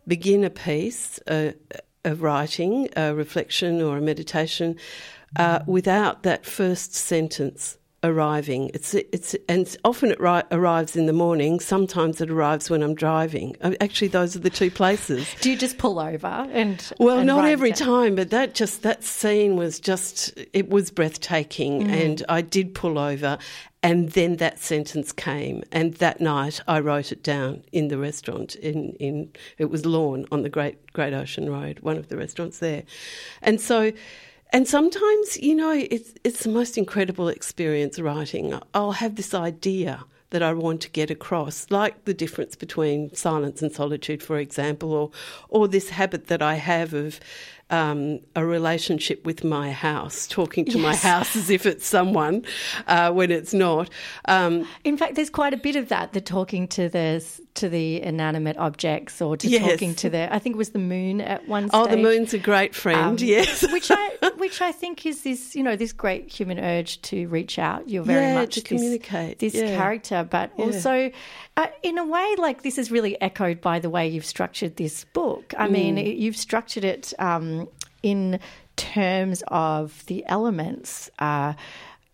begin 0.06 0.42
a 0.42 0.50
piece 0.50 1.20
of 1.26 2.22
writing, 2.22 2.88
a 2.96 3.14
reflection, 3.14 3.80
or 3.80 3.98
a 3.98 4.00
meditation 4.00 4.76
uh, 5.36 5.60
without 5.66 6.22
that 6.24 6.44
first 6.44 6.94
sentence 6.94 7.77
arriving. 8.04 8.70
It's 8.74 8.94
it's 8.94 9.34
and 9.48 9.76
often 9.84 10.10
it 10.12 10.20
ri- 10.20 10.42
arrives 10.52 10.96
in 10.96 11.06
the 11.06 11.12
morning. 11.12 11.60
Sometimes 11.60 12.20
it 12.20 12.30
arrives 12.30 12.70
when 12.70 12.82
I'm 12.82 12.94
driving. 12.94 13.56
Uh, 13.60 13.72
Actually, 13.80 14.08
those 14.08 14.36
are 14.36 14.40
the 14.40 14.50
two 14.50 14.70
places. 14.70 15.26
Do 15.40 15.50
you 15.50 15.56
just 15.56 15.78
pull 15.78 15.98
over 15.98 16.26
and 16.52 16.92
Well, 16.98 17.18
and 17.18 17.26
not 17.26 17.44
every 17.44 17.70
it? 17.70 17.76
time, 17.76 18.14
but 18.14 18.30
that 18.30 18.54
just 18.54 18.82
that 18.82 19.02
scene 19.04 19.56
was 19.56 19.80
just 19.80 20.32
it 20.52 20.70
was 20.70 20.90
breathtaking, 20.90 21.90
and 21.90 22.24
I 22.28 22.40
did 22.40 22.74
pull 22.74 22.98
over, 22.98 23.38
and 23.82 24.10
then 24.10 24.36
that 24.36 24.58
sentence 24.60 25.10
came, 25.12 25.62
and 25.72 25.94
that 25.94 26.20
night 26.20 26.60
I 26.68 26.80
wrote 26.80 27.10
it 27.12 27.22
down 27.22 27.64
in 27.72 27.88
the 27.88 27.98
restaurant 27.98 28.54
in 28.56 28.92
in 29.00 29.32
it 29.58 29.66
was 29.70 29.84
Lorne 29.84 30.24
on 30.30 30.42
the 30.42 30.48
Great 30.48 30.92
Great 30.92 31.12
Ocean 31.14 31.50
Road, 31.50 31.80
one 31.80 31.96
of 31.96 32.08
the 32.08 32.16
restaurants 32.16 32.58
there, 32.60 32.84
and 33.42 33.60
so. 33.60 33.92
And 34.50 34.66
sometimes, 34.66 35.36
you 35.36 35.54
know, 35.54 35.72
it's 35.72 36.14
it's 36.24 36.42
the 36.44 36.48
most 36.48 36.78
incredible 36.78 37.28
experience 37.28 37.98
writing. 37.98 38.58
I'll 38.72 38.92
have 38.92 39.16
this 39.16 39.34
idea 39.34 40.04
that 40.30 40.42
I 40.42 40.52
want 40.52 40.80
to 40.82 40.90
get 40.90 41.10
across, 41.10 41.70
like 41.70 42.04
the 42.04 42.14
difference 42.14 42.54
between 42.54 43.14
silence 43.14 43.62
and 43.62 43.72
solitude, 43.72 44.22
for 44.22 44.38
example, 44.38 44.92
or 44.92 45.10
or 45.48 45.68
this 45.68 45.90
habit 45.90 46.28
that 46.28 46.42
I 46.42 46.54
have 46.54 46.94
of 46.94 47.20
um, 47.70 48.20
a 48.34 48.44
relationship 48.44 49.24
with 49.26 49.44
my 49.44 49.70
house, 49.72 50.26
talking 50.26 50.64
to 50.66 50.78
my 50.78 50.94
house 50.96 51.36
as 51.36 51.50
if 51.50 51.66
it's 51.66 51.86
someone 51.86 52.44
uh, 52.86 53.12
when 53.12 53.30
it's 53.30 53.52
not. 53.52 53.90
Um, 54.26 54.66
In 54.84 54.96
fact, 54.96 55.14
there's 55.16 55.30
quite 55.30 55.52
a 55.54 55.58
bit 55.58 55.76
of 55.76 55.88
that. 55.88 56.12
The 56.12 56.20
talking 56.20 56.66
to 56.68 56.88
the 56.88 57.24
to 57.54 57.68
the 57.68 58.00
inanimate 58.02 58.56
objects, 58.56 59.20
or 59.20 59.36
to 59.36 59.48
Yes. 59.48 59.62
talking 59.62 59.94
to 59.96 60.08
the. 60.08 60.32
I 60.32 60.38
think 60.38 60.54
it 60.54 60.58
was 60.58 60.70
the 60.70 60.78
moon 60.78 61.20
at 61.20 61.46
one. 61.48 61.68
oh, 61.72 61.86
the 61.86 61.96
moon's 61.96 62.32
a 62.32 62.38
great 62.38 62.74
friend. 62.74 63.20
Um, 63.20 63.26
yes, 63.26 63.62
which 63.72 63.90
I 63.90 64.30
which 64.36 64.62
I 64.62 64.72
think 64.72 65.04
is 65.04 65.22
this 65.22 65.54
you 65.56 65.62
know 65.62 65.76
this 65.76 65.92
great 65.92 66.30
human 66.32 66.58
urge 66.58 67.02
to 67.02 67.26
reach 67.28 67.58
out. 67.58 67.88
You're 67.88 68.04
very 68.04 68.26
Yeah, 68.26 68.34
much 68.34 68.54
to 68.54 68.60
this, 68.60 68.68
communicate, 68.68 69.38
this 69.40 69.54
yeah. 69.54 69.76
character, 69.76 70.26
but 70.28 70.52
Yeah. 70.56 70.64
also 70.66 71.10
uh, 71.58 71.66
in 71.82 71.98
a 71.98 72.06
way 72.06 72.28
like 72.38 72.62
this 72.62 72.78
is 72.78 72.90
really 72.90 73.14
echoed 73.20 73.60
by 73.60 73.78
the 73.84 73.90
way 73.90 74.04
you've 74.08 74.24
structured 74.36 74.76
this 74.76 75.04
book. 75.18 75.44
I 75.58 75.66
mean, 75.68 75.96
Mm. 75.96 76.06
it- 76.06 76.16
you've 76.22 76.36
structured 76.48 76.84
it 76.84 77.12
um, 77.18 77.68
in 78.02 78.38
terms 78.76 79.42
of 79.48 80.06
the 80.06 80.24
elements. 80.26 81.10
Uh, 81.18 81.52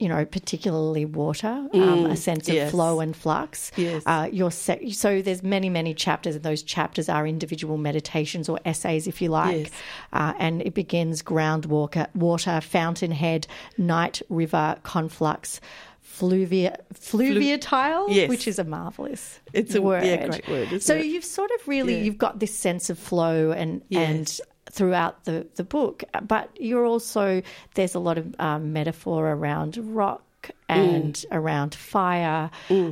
you 0.00 0.08
know, 0.08 0.24
particularly 0.24 1.04
water, 1.04 1.68
um, 1.72 2.06
a 2.06 2.16
sense 2.16 2.48
of 2.48 2.54
Mm, 2.56 2.70
flow 2.70 2.98
and 2.98 3.14
flux. 3.14 3.70
Yes. 3.76 4.02
Uh, 4.04 4.28
your 4.32 4.50
se- 4.50 4.90
so 4.90 5.22
there's 5.22 5.44
many, 5.44 5.70
many 5.70 5.94
chapters, 5.94 6.34
and 6.34 6.44
those 6.44 6.64
chapters 6.64 7.08
are 7.08 7.24
individual 7.28 7.76
meditations 7.78 8.48
or 8.48 8.58
essays, 8.64 9.06
if 9.06 9.22
you 9.22 9.28
like. 9.28 9.56
Yes. 9.68 9.70
Uh, 10.12 10.32
and 10.40 10.62
it 10.62 10.74
begins 10.74 11.22
groundwater, 11.22 12.08
water, 12.14 12.60
fountainhead, 12.60 13.46
night, 13.78 14.20
river, 14.28 14.76
conflux, 14.82 15.60
fluvia, 16.04 16.76
fluviatile, 16.92 18.10
Yes. 18.10 18.28
which 18.28 18.46
is 18.46 18.58
a 18.58 18.64
marvelous 18.64 19.40
It's 19.52 19.74
a- 19.74 19.82
word. 19.82 20.04
yeah, 20.04 20.26
great 20.28 20.48
word, 20.48 20.82
so 20.82 20.94
it? 20.94 21.06
you've 21.06 21.24
sort 21.24 21.50
of 21.58 21.66
really 21.66 21.96
Yeah. 21.96 22.02
you've 22.02 22.18
got 22.18 22.38
this 22.40 22.54
sense 22.54 22.90
of 22.90 22.98
flow 22.98 23.50
and 23.50 23.82
and 23.90 24.40
throughout 24.70 25.24
the 25.24 25.46
the 25.56 25.64
book, 25.64 26.04
but 26.26 26.50
you're 26.58 26.86
also 26.86 27.42
there's 27.74 27.94
a 27.94 27.98
lot 28.00 28.18
of 28.18 28.34
um, 28.38 28.72
metaphor 28.72 29.28
around 29.32 29.76
rock. 29.78 30.22
And 30.68 31.14
Mm. 31.14 31.24
around 31.32 31.74
fire, 31.74 32.50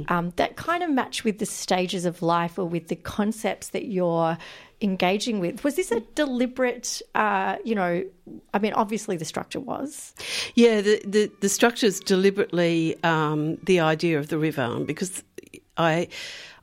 um, 0.08 0.32
that 0.36 0.56
kind 0.56 0.82
of 0.82 0.88
match 0.88 1.22
with 1.22 1.38
the 1.38 1.44
stages 1.44 2.06
of 2.06 2.22
life 2.22 2.58
or 2.58 2.64
with 2.64 2.88
the 2.88 2.96
concepts 2.96 3.68
that 3.70 3.84
you're 3.88 4.38
engaging 4.82 5.40
with. 5.40 5.64
Was 5.64 5.76
this 5.76 5.90
a 5.90 6.00
deliberate, 6.14 7.00
uh, 7.14 7.56
you 7.64 7.74
know, 7.74 8.04
I 8.52 8.58
mean, 8.58 8.72
obviously 8.72 9.16
the 9.16 9.24
structure 9.24 9.60
was. 9.60 10.14
Yeah, 10.54 10.80
the, 10.80 11.02
the, 11.06 11.30
the 11.40 11.48
structure 11.48 11.86
is 11.86 12.00
deliberately 12.00 13.02
um, 13.04 13.56
the 13.62 13.80
idea 13.80 14.18
of 14.18 14.28
the 14.28 14.38
river 14.38 14.80
because 14.80 15.22
I. 15.76 16.08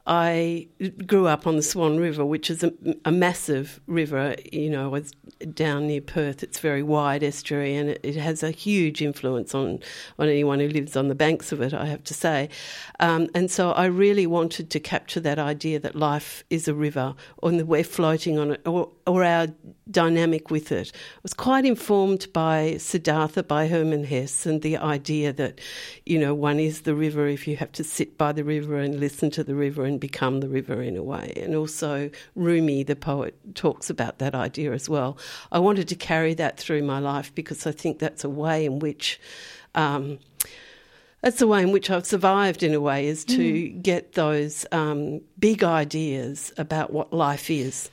I 0.07 0.67
grew 1.05 1.27
up 1.27 1.45
on 1.45 1.55
the 1.55 1.61
Swan 1.61 1.97
River, 1.97 2.25
which 2.25 2.49
is 2.49 2.63
a, 2.63 2.73
a 3.05 3.11
massive 3.11 3.79
river. 3.85 4.35
You 4.51 4.69
know, 4.69 4.95
it's 4.95 5.11
down 5.53 5.87
near 5.87 6.01
Perth. 6.01 6.41
It's 6.41 6.59
very 6.59 6.81
wide 6.81 7.23
estuary, 7.23 7.75
and 7.75 7.91
it, 7.91 7.99
it, 8.03 8.15
has 8.15 8.41
a 8.41 8.51
huge 8.51 9.01
influence 9.01 9.53
on 9.53 9.79
on 10.17 10.27
anyone 10.27 10.59
who 10.59 10.67
lives 10.67 10.95
on 10.95 11.07
the 11.09 11.15
banks 11.15 11.51
of 11.51 11.61
it. 11.61 11.73
I 11.73 11.85
have 11.85 12.03
to 12.05 12.13
say, 12.13 12.49
um, 12.99 13.27
and 13.35 13.51
so 13.51 13.71
I 13.71 13.85
really 13.85 14.25
wanted 14.25 14.69
to 14.71 14.79
capture 14.79 15.19
that 15.19 15.37
idea 15.37 15.79
that 15.79 15.95
life 15.95 16.43
is 16.49 16.67
a 16.67 16.73
river, 16.73 17.15
or 17.37 17.51
that 17.51 17.67
we're 17.67 17.83
floating 17.83 18.39
on 18.39 18.51
it, 18.51 18.67
or 18.67 18.89
or 19.05 19.23
our 19.23 19.47
dynamic 19.91 20.49
with 20.49 20.71
it. 20.71 20.91
I 20.93 21.19
was 21.23 21.33
quite 21.33 21.65
informed 21.65 22.31
by 22.33 22.77
Siddhartha, 22.77 23.43
by 23.43 23.67
Hermann 23.67 24.03
Hesse, 24.05 24.45
and 24.45 24.61
the 24.61 24.77
idea 24.77 25.33
that, 25.33 25.59
you 26.05 26.19
know, 26.19 26.33
one 26.33 26.59
is 26.59 26.81
the 26.81 26.95
river 26.95 27.27
if 27.27 27.47
you 27.47 27.57
have 27.57 27.71
to 27.73 27.83
sit 27.83 28.17
by 28.17 28.31
the 28.31 28.43
river 28.43 28.77
and 28.77 28.99
listen 28.99 29.31
to 29.31 29.43
the 29.43 29.55
river 29.55 29.85
and 29.85 29.99
become 29.99 30.39
the 30.39 30.49
river 30.49 30.81
in 30.81 30.95
a 30.95 31.03
way. 31.03 31.33
And 31.35 31.55
also, 31.55 32.09
Rumi, 32.35 32.83
the 32.83 32.95
poet, 32.95 33.35
talks 33.55 33.89
about 33.89 34.19
that 34.19 34.35
idea 34.35 34.73
as 34.73 34.89
well. 34.89 35.17
I 35.51 35.59
wanted 35.59 35.87
to 35.89 35.95
carry 35.95 36.33
that 36.35 36.57
through 36.57 36.83
my 36.83 36.99
life 36.99 37.33
because 37.33 37.65
I 37.65 37.71
think 37.71 37.99
that's 37.99 38.23
a 38.23 38.29
way 38.29 38.65
in 38.65 38.79
which. 38.79 39.19
Um, 39.75 40.19
that's 41.21 41.39
the 41.39 41.47
way 41.47 41.61
in 41.61 41.73
which 41.73 41.89
I've 41.89 42.05
survived, 42.05 42.63
in 42.63 42.73
a 42.73 42.79
way, 42.79 43.05
is 43.05 43.25
to 43.25 43.37
mm. 43.37 43.81
get 43.83 44.13
those 44.13 44.65
um, 44.71 45.19
big 45.37 45.65
ideas 45.65 46.53
about 46.57 46.93
what 46.93 47.11
life 47.11 47.49
is 47.49 47.89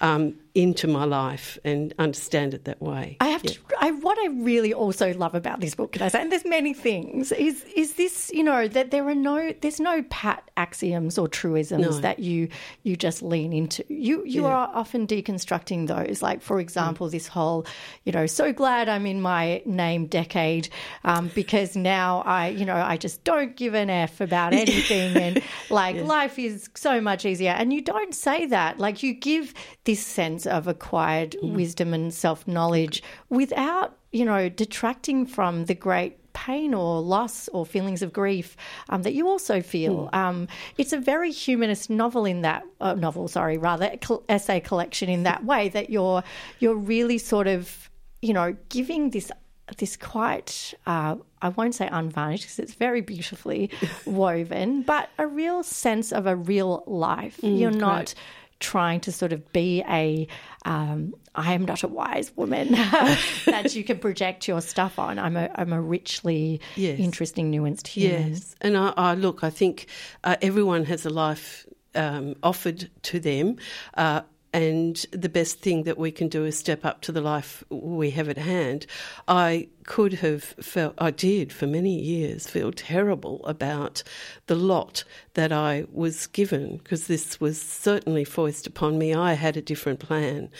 um, 0.00 0.34
into 0.54 0.88
my 0.88 1.04
life 1.04 1.58
and 1.64 1.94
understand 1.98 2.54
it 2.54 2.64
that 2.64 2.82
way. 2.82 3.16
I 3.20 3.28
have 3.28 3.44
yeah. 3.44 3.52
to. 3.52 3.60
I, 3.78 3.90
what 3.92 4.18
I 4.18 4.26
really 4.26 4.74
also 4.74 5.14
love 5.14 5.34
about 5.34 5.60
this 5.60 5.74
book, 5.74 5.92
can 5.92 6.02
I 6.02 6.08
say, 6.08 6.20
and 6.20 6.32
there's 6.32 6.44
many 6.44 6.74
things, 6.74 7.32
is 7.32 7.64
is 7.76 7.94
this 7.94 8.30
you 8.34 8.42
know 8.42 8.66
that 8.68 8.90
there 8.90 9.06
are 9.08 9.14
no 9.14 9.52
there's 9.60 9.78
no 9.78 10.02
pat 10.10 10.50
axioms 10.56 11.18
or 11.18 11.28
truisms 11.28 11.96
no. 11.96 12.00
that 12.00 12.18
you 12.18 12.48
you 12.82 12.96
just 12.96 13.22
lean 13.22 13.52
into. 13.52 13.84
You 13.88 14.24
you 14.26 14.42
yeah. 14.42 14.48
are 14.48 14.70
often 14.74 15.06
deconstructing 15.06 15.86
those. 15.86 16.20
Like 16.20 16.42
for 16.42 16.60
example, 16.60 17.08
mm. 17.08 17.12
this 17.12 17.28
whole 17.28 17.66
you 18.04 18.12
know 18.12 18.26
so 18.26 18.52
glad 18.52 18.88
I'm 18.88 19.06
in 19.06 19.22
my 19.22 19.62
name 19.64 20.06
decade 20.06 20.68
um, 21.04 21.30
because 21.34 21.76
now 21.76 22.22
I 22.22 22.48
you 22.48 22.64
know 22.64 22.76
I 22.76 22.96
just 22.96 23.22
don't 23.24 23.54
give 23.54 23.74
an 23.74 23.88
f 23.88 24.20
about 24.20 24.52
anything 24.64 25.16
and 25.16 25.42
like 25.70 25.96
yeah. 25.96 26.02
life 26.02 26.38
is 26.38 26.68
so 26.74 27.00
much 27.00 27.24
easier. 27.24 27.52
And 27.52 27.72
you 27.72 27.82
don't 27.82 28.14
say 28.14 28.46
that. 28.46 28.78
Like 28.78 29.02
you 29.02 29.14
give 29.14 29.54
this 29.90 30.06
sense 30.06 30.46
of 30.46 30.68
acquired 30.68 31.34
mm. 31.42 31.52
wisdom 31.52 31.92
and 31.92 32.14
self 32.14 32.46
knowledge 32.46 33.02
without, 33.28 33.96
you 34.12 34.24
know, 34.24 34.48
detracting 34.48 35.26
from 35.26 35.64
the 35.64 35.74
great 35.74 36.16
pain 36.32 36.72
or 36.74 37.00
loss 37.00 37.48
or 37.48 37.66
feelings 37.66 38.00
of 38.00 38.12
grief 38.12 38.56
um, 38.90 39.02
that 39.02 39.14
you 39.14 39.26
also 39.26 39.60
feel. 39.60 40.08
Mm. 40.12 40.14
Um, 40.14 40.48
it's 40.78 40.92
a 40.92 40.98
very 40.98 41.32
humanist 41.32 41.90
novel 41.90 42.24
in 42.24 42.42
that 42.42 42.62
uh, 42.80 42.94
novel, 42.94 43.26
sorry, 43.26 43.58
rather 43.58 43.90
essay 44.28 44.60
collection 44.60 45.08
in 45.08 45.24
that 45.24 45.44
way 45.44 45.68
that 45.70 45.90
you're 45.90 46.22
you're 46.60 46.76
really 46.76 47.18
sort 47.18 47.48
of 47.48 47.90
you 48.22 48.32
know 48.32 48.56
giving 48.68 49.10
this 49.10 49.32
this 49.78 49.96
quite 49.96 50.72
uh, 50.86 51.16
I 51.42 51.48
won't 51.48 51.74
say 51.74 51.88
unvarnished 51.90 52.44
because 52.44 52.60
it's 52.60 52.74
very 52.74 53.00
beautifully 53.00 53.70
woven, 54.06 54.82
but 54.82 55.10
a 55.18 55.26
real 55.26 55.64
sense 55.64 56.12
of 56.12 56.26
a 56.26 56.36
real 56.36 56.84
life. 56.86 57.40
Mm, 57.42 57.58
you're 57.58 57.70
not 57.72 58.14
trying 58.60 59.00
to 59.00 59.12
sort 59.12 59.32
of 59.32 59.52
be 59.52 59.82
a 59.88 60.28
um, 60.64 61.14
I 61.34 61.54
am 61.54 61.64
not 61.64 61.82
a 61.82 61.88
wise 61.88 62.32
woman 62.36 62.72
that 63.46 63.74
you 63.74 63.82
can 63.82 63.98
project 63.98 64.46
your 64.46 64.60
stuff 64.60 64.98
on. 64.98 65.18
I'm 65.18 65.36
a 65.36 65.50
I'm 65.54 65.72
a 65.72 65.80
richly 65.80 66.60
yes. 66.76 66.98
interesting, 66.98 67.50
nuanced 67.50 67.88
human. 67.88 68.32
Yes, 68.32 68.54
and 68.60 68.76
I, 68.76 68.92
I 68.96 69.14
look. 69.14 69.42
I 69.42 69.50
think 69.50 69.86
uh, 70.24 70.36
everyone 70.42 70.84
has 70.84 71.06
a 71.06 71.10
life 71.10 71.66
um, 71.94 72.36
offered 72.42 72.90
to 73.02 73.20
them. 73.20 73.56
Uh, 73.96 74.22
and 74.52 75.06
the 75.12 75.28
best 75.28 75.60
thing 75.60 75.84
that 75.84 75.98
we 75.98 76.10
can 76.10 76.28
do 76.28 76.44
is 76.44 76.58
step 76.58 76.84
up 76.84 77.00
to 77.02 77.12
the 77.12 77.20
life 77.20 77.62
we 77.70 78.10
have 78.10 78.28
at 78.28 78.38
hand. 78.38 78.86
I 79.28 79.68
could 79.84 80.14
have 80.14 80.42
felt, 80.42 80.94
I 80.98 81.12
did 81.12 81.52
for 81.52 81.66
many 81.66 81.98
years, 81.98 82.48
feel 82.48 82.72
terrible 82.72 83.44
about 83.46 84.02
the 84.46 84.56
lot 84.56 85.04
that 85.34 85.52
I 85.52 85.86
was 85.92 86.26
given 86.26 86.78
because 86.78 87.06
this 87.06 87.40
was 87.40 87.60
certainly 87.60 88.24
foisted 88.24 88.72
upon 88.72 88.98
me. 88.98 89.14
I 89.14 89.34
had 89.34 89.56
a 89.56 89.62
different 89.62 90.00
plan. 90.00 90.50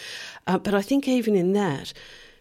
Uh, 0.47 0.59
but 0.59 0.75
I 0.75 0.83
think 0.83 1.09
even 1.09 1.35
in 1.35 1.53
that, 1.55 1.93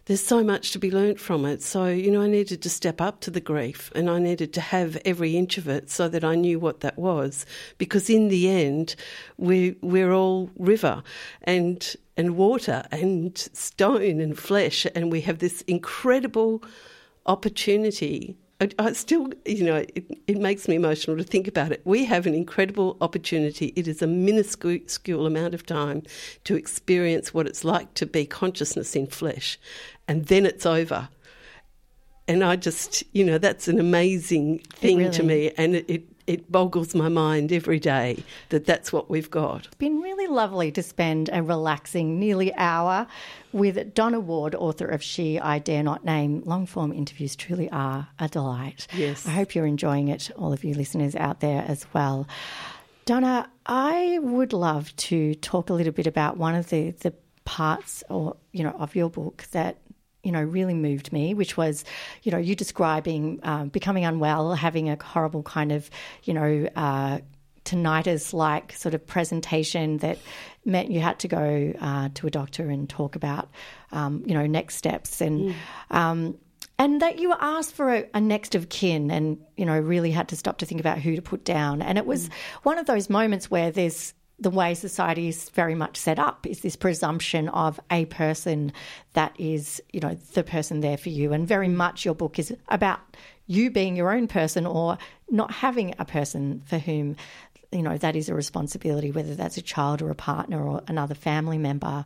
there's 0.09 0.25
so 0.25 0.43
much 0.43 0.71
to 0.71 0.79
be 0.79 0.89
learnt 0.89 1.19
from 1.19 1.45
it. 1.45 1.61
So, 1.61 1.85
you 1.85 2.09
know, 2.09 2.23
I 2.23 2.27
needed 2.27 2.63
to 2.63 2.69
step 2.69 2.99
up 2.99 3.19
to 3.19 3.29
the 3.29 3.39
grief 3.39 3.91
and 3.93 4.09
I 4.09 4.17
needed 4.17 4.53
to 4.53 4.61
have 4.61 4.97
every 5.05 5.37
inch 5.37 5.59
of 5.59 5.67
it 5.67 5.91
so 5.91 6.09
that 6.09 6.23
I 6.23 6.33
knew 6.33 6.59
what 6.59 6.79
that 6.79 6.97
was. 6.97 7.45
Because 7.77 8.09
in 8.09 8.29
the 8.29 8.49
end, 8.49 8.95
we, 9.37 9.75
we're 9.83 10.11
all 10.11 10.49
river 10.57 11.03
and, 11.43 11.95
and 12.17 12.35
water 12.37 12.85
and 12.91 13.37
stone 13.37 14.19
and 14.19 14.35
flesh, 14.35 14.87
and 14.95 15.11
we 15.11 15.21
have 15.21 15.37
this 15.37 15.61
incredible 15.67 16.63
opportunity 17.27 18.35
I, 18.61 18.69
I, 18.77 18.93
still, 18.93 19.29
you 19.45 19.63
know, 19.63 19.77
it, 19.77 20.05
it, 20.27 20.37
makes 20.37 20.67
me 20.67 20.75
emotional 20.75 21.15
to 21.17 21.23
think 21.23 21.47
about 21.47 21.71
it. 21.71 21.81
We 21.85 22.03
have 22.05 22.27
an 22.27 22.33
incredible 22.33 22.97
opportunity. 22.99 23.71
It 23.75 23.87
is 23.87 24.01
a 24.01 24.07
minuscule 24.07 25.25
amount 25.25 25.53
of 25.53 25.65
time 25.65 26.03
to 26.43 26.55
experience 26.55 27.33
what 27.33 27.47
it's 27.47 27.63
like 27.63 27.93
to 27.95 28.05
be 28.05 28.25
consciousness 28.25 28.95
in 28.95 29.07
flesh, 29.07 29.57
and 30.07 30.25
then 30.25 30.45
it's 30.45 30.65
over. 30.65 31.09
And 32.27 32.43
I 32.43 32.57
just, 32.57 33.03
you 33.13 33.25
know, 33.25 33.37
that's 33.37 33.67
an 33.67 33.79
amazing 33.79 34.59
thing 34.59 34.97
really, 34.97 35.11
to 35.11 35.23
me, 35.23 35.51
and 35.57 35.75
it, 35.75 35.89
it 35.89 36.08
it 36.29 36.51
boggles 36.51 36.93
my 36.93 37.09
mind 37.09 37.51
every 37.51 37.79
day 37.79 38.23
that 38.49 38.63
that's 38.63 38.93
what 38.93 39.09
we've 39.09 39.31
got. 39.31 39.65
It's 39.65 39.75
been 39.75 39.99
really 39.99 40.27
lovely 40.27 40.71
to 40.73 40.83
spend 40.83 41.27
a 41.33 41.41
relaxing 41.41 42.19
nearly 42.19 42.53
hour 42.53 43.07
with 43.51 43.95
Donna 43.95 44.19
Ward, 44.19 44.53
author 44.53 44.85
of 44.85 45.01
She 45.01 45.39
I 45.39 45.57
Dare 45.57 45.81
Not 45.81 46.05
Name. 46.05 46.43
Long 46.45 46.67
form 46.67 46.93
interviews 46.93 47.35
truly 47.35 47.67
are 47.71 48.09
a 48.19 48.27
delight. 48.27 48.85
Yes. 48.93 49.25
I 49.25 49.31
hope 49.31 49.55
you're 49.55 49.65
enjoying 49.65 50.09
it, 50.09 50.29
all 50.37 50.53
of 50.53 50.63
you 50.63 50.75
listeners 50.75 51.15
out 51.15 51.39
there 51.39 51.65
as 51.67 51.87
well. 51.93 52.27
Donna, 53.05 53.49
I 53.65 54.19
would 54.21 54.53
love 54.53 54.95
to 54.97 55.33
talk 55.33 55.71
a 55.71 55.73
little 55.73 55.93
bit 55.93 56.05
about 56.05 56.37
one 56.37 56.53
of 56.53 56.69
the, 56.69 56.91
the 56.91 57.11
parts 57.43 58.03
or 58.07 58.37
you 58.51 58.63
know 58.63 58.75
of 58.77 58.95
your 58.95 59.09
book 59.09 59.45
that 59.49 59.77
you 60.23 60.31
know, 60.31 60.41
really 60.41 60.73
moved 60.73 61.13
me, 61.13 61.33
which 61.33 61.55
was, 61.55 61.85
you 62.23 62.31
know, 62.31 62.37
you 62.37 62.55
describing 62.55 63.39
um, 63.43 63.69
becoming 63.69 64.05
unwell, 64.05 64.53
having 64.53 64.89
a 64.89 65.01
horrible 65.01 65.43
kind 65.43 65.71
of, 65.71 65.89
you 66.23 66.33
know, 66.33 66.67
uh, 66.75 67.19
tinnitus 67.65 68.33
like 68.33 68.73
sort 68.73 68.95
of 68.95 69.05
presentation 69.05 69.97
that 69.97 70.17
meant 70.65 70.91
you 70.91 70.99
had 70.99 71.19
to 71.19 71.27
go 71.27 71.73
uh, 71.79 72.09
to 72.15 72.27
a 72.27 72.31
doctor 72.31 72.69
and 72.69 72.89
talk 72.89 73.15
about, 73.15 73.49
um, 73.91 74.23
you 74.25 74.33
know, 74.33 74.45
next 74.45 74.75
steps 74.75 75.21
and. 75.21 75.49
Mm. 75.49 75.55
Um, 75.95 76.37
and 76.77 77.01
that 77.01 77.19
you 77.19 77.27
were 77.27 77.37
asked 77.41 77.73
for 77.73 77.93
a, 77.93 78.05
a, 78.13 78.21
next 78.21 78.55
of 78.55 78.69
kin 78.69 79.11
and 79.11 79.37
you 79.57 79.65
know 79.65 79.77
really 79.77 80.11
had 80.11 80.29
to 80.29 80.37
stop 80.37 80.59
to 80.59 80.65
think 80.65 80.79
about 80.79 80.97
who 80.97 81.15
to 81.15 81.21
put 81.21 81.43
down 81.43 81.81
and 81.81 81.97
it 81.97 82.05
was 82.05 82.29
mm. 82.29 82.31
one 82.63 82.77
of 82.77 82.85
those 82.85 83.09
moments 83.09 83.51
where 83.51 83.69
there's 83.69 84.13
the 84.39 84.49
way 84.49 84.73
society 84.73 85.27
is 85.27 85.49
very 85.49 85.75
much 85.75 85.97
set 85.97 86.17
up 86.17 86.47
is 86.47 86.61
this 86.61 86.75
presumption 86.75 87.49
of 87.49 87.79
a 87.91 88.05
person 88.05 88.71
that 89.13 89.35
is, 89.37 89.81
you 89.91 89.99
know, 89.99 90.15
the 90.33 90.43
person 90.43 90.79
there 90.79 90.97
for 90.97 91.09
you. 91.09 91.33
And 91.33 91.47
very 91.47 91.67
much 91.67 92.05
your 92.05 92.15
book 92.15 92.39
is 92.39 92.55
about 92.69 92.99
you 93.47 93.69
being 93.69 93.95
your 93.95 94.11
own 94.11 94.27
person 94.27 94.65
or 94.65 94.97
not 95.29 95.51
having 95.51 95.93
a 95.99 96.05
person 96.05 96.61
for 96.65 96.77
whom, 96.77 97.15
you 97.71 97.81
know, 97.81 97.97
that 97.97 98.15
is 98.15 98.29
a 98.29 98.33
responsibility, 98.33 99.11
whether 99.11 99.35
that's 99.35 99.57
a 99.57 99.61
child 99.61 100.01
or 100.01 100.09
a 100.09 100.15
partner 100.15 100.63
or 100.63 100.81
another 100.87 101.15
family 101.15 101.57
member. 101.57 102.05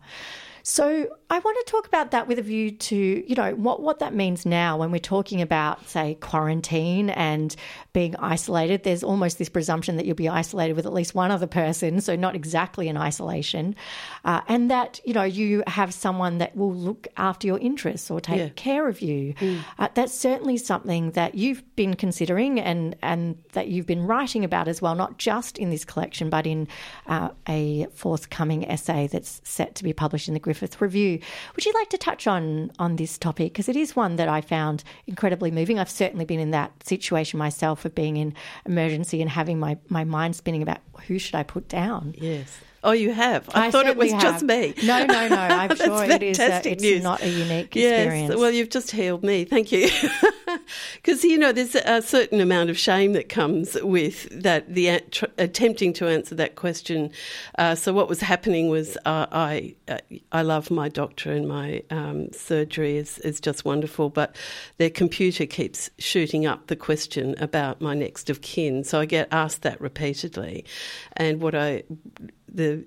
So 0.66 1.08
I 1.30 1.40
want 1.40 1.58
to 1.66 1.72
talk 1.72 1.88
about 1.88 2.12
that 2.12 2.30
with 2.30 2.40
a 2.40 2.42
view 2.42 2.72
to, 2.72 2.96
you 2.96 3.36
know, 3.36 3.54
what, 3.56 3.82
what 3.82 4.00
that 4.00 4.16
means 4.16 4.46
now 4.46 4.78
when 4.78 4.92
we're 4.92 5.00
talking 5.00 5.42
about, 5.42 5.90
say, 5.90 6.16
quarantine 6.22 7.10
and 7.10 7.54
being 7.92 8.16
isolated. 8.16 8.84
There's 8.84 9.04
almost 9.04 9.38
this 9.38 9.50
presumption 9.50 9.98
that 9.98 10.06
you'll 10.06 10.16
be 10.16 10.30
isolated 10.30 10.78
with 10.78 10.86
at 10.86 10.94
least 10.94 11.14
one 11.14 11.32
other 11.32 11.48
person, 11.48 12.00
so 12.00 12.16
not 12.16 12.34
exactly 12.34 12.88
in 12.88 12.96
isolation. 12.96 13.76
Uh, 14.24 14.40
and 14.48 14.72
that, 14.72 15.02
you 15.04 15.14
know, 15.14 15.24
you 15.24 15.64
have 15.68 15.94
someone 15.94 16.38
that 16.38 16.56
will 16.56 16.74
look 16.74 17.10
after 17.18 17.46
your 17.46 17.60
interests 17.60 18.10
or 18.10 18.22
take 18.22 18.40
yeah. 18.40 18.50
care 18.56 18.88
of 18.88 19.02
you. 19.02 19.34
Mm. 19.34 19.60
Uh, 19.78 19.90
that's 19.94 20.14
certainly 20.14 20.56
something 20.56 21.12
that 21.12 21.36
you've 21.36 21.62
been 21.76 21.96
considering 21.96 22.58
and, 22.62 22.96
and 23.02 23.38
that 23.52 23.68
you've 23.68 23.86
been 23.86 24.08
writing 24.08 24.46
about 24.46 24.70
as 24.70 24.82
well, 24.82 24.96
not 24.96 25.18
just 25.18 25.58
in 25.58 25.72
this 25.72 25.84
collection, 25.84 26.30
but 26.30 26.48
in 26.48 26.70
uh, 27.08 27.32
a 27.50 27.86
forthcoming 27.94 28.66
essay 28.72 29.08
that's 29.08 29.42
set 29.44 29.76
to 29.76 29.84
be 29.84 29.92
published 29.92 30.30
in 30.30 30.34
the 30.34 30.40
Griffith 30.40 30.53
Review. 30.62 31.20
Would 31.56 31.66
you 31.66 31.74
like 31.74 31.90
to 31.90 31.98
touch 31.98 32.28
on 32.28 32.72
on 32.80 32.96
this 32.96 33.18
topic 33.18 33.54
because 33.54 33.70
it 33.70 33.76
is 33.76 33.96
one 33.96 34.16
that 34.18 34.28
I 34.28 34.42
found 34.42 34.84
incredibly 35.08 35.52
moving. 35.52 35.80
I've 35.80 35.90
certainly 35.90 36.26
been 36.26 36.40
in 36.40 36.52
that 36.52 36.72
situation 36.84 37.40
myself 37.40 37.86
of 37.86 37.96
being 37.96 38.18
in 38.18 38.34
emergency 38.66 39.22
and 39.22 39.30
having 39.30 39.60
my 39.60 39.78
my 39.90 40.04
mind 40.04 40.36
spinning 40.36 40.62
about 40.62 40.80
who 41.08 41.20
should 41.20 41.36
I 41.36 41.44
put 41.44 41.68
down. 41.68 42.16
Yes. 42.18 42.60
Oh, 42.86 42.92
you 42.92 43.14
have. 43.14 43.50
I, 43.54 43.68
I 43.68 43.72
thought 43.72 43.86
it 43.86 43.96
was 43.96 44.12
have. 44.12 44.22
just 44.22 44.44
me. 44.44 44.74
No, 44.84 45.06
no, 45.06 45.28
no. 45.30 45.36
I'm 45.38 45.76
sure 45.76 46.04
it 46.04 46.22
is. 46.22 46.38
Uh, 46.38 46.62
it's 46.66 46.84
news. 46.84 47.02
not 47.02 47.22
a 47.22 47.30
unique 47.30 47.76
experience. 47.78 48.32
Yes. 48.32 48.38
Well, 48.38 48.52
you've 48.52 48.70
just 48.70 48.92
healed 48.92 49.24
me. 49.24 49.46
Thank 49.46 49.72
you. 49.72 49.90
Because 50.96 51.24
you 51.24 51.38
know, 51.38 51.52
there's 51.52 51.76
a 51.76 52.02
certain 52.02 52.40
amount 52.40 52.70
of 52.70 52.78
shame 52.78 53.14
that 53.14 53.30
comes 53.30 53.76
with 53.82 54.28
that. 54.32 54.74
The 54.74 55.02
tr- 55.12 55.26
attempting 55.38 55.94
to 55.94 56.08
answer 56.08 56.36
that 56.36 56.56
question. 56.56 57.12
Uh, 57.58 57.76
so 57.76 57.94
what 57.94 58.08
was 58.08 58.22
happening 58.22 58.70
was 58.70 58.98
uh, 59.06 59.28
I 59.32 59.76
uh, 59.88 59.98
I 60.32 60.42
love 60.42 60.72
my 60.72 60.90
doctor 60.90 61.32
and 61.32 61.48
my 61.48 61.84
um, 61.90 62.32
surgery 62.32 62.98
is 62.98 63.20
is 63.20 63.40
just 63.40 63.66
wonderful, 63.66 64.10
but 64.10 64.36
their 64.78 64.90
computer 64.90 65.46
keeps 65.46 65.90
shooting 65.98 66.46
up 66.46 66.68
the 66.68 66.76
question 66.76 67.36
about 67.40 67.82
my 67.82 67.94
next 67.94 68.30
of 68.30 68.42
kin. 68.42 68.84
So 68.84 69.00
I 69.00 69.06
get 69.06 69.28
asked 69.32 69.62
that 69.64 69.80
repeatedly, 69.82 70.66
and 71.18 71.42
what 71.42 71.56
I 71.56 71.84
the 72.48 72.86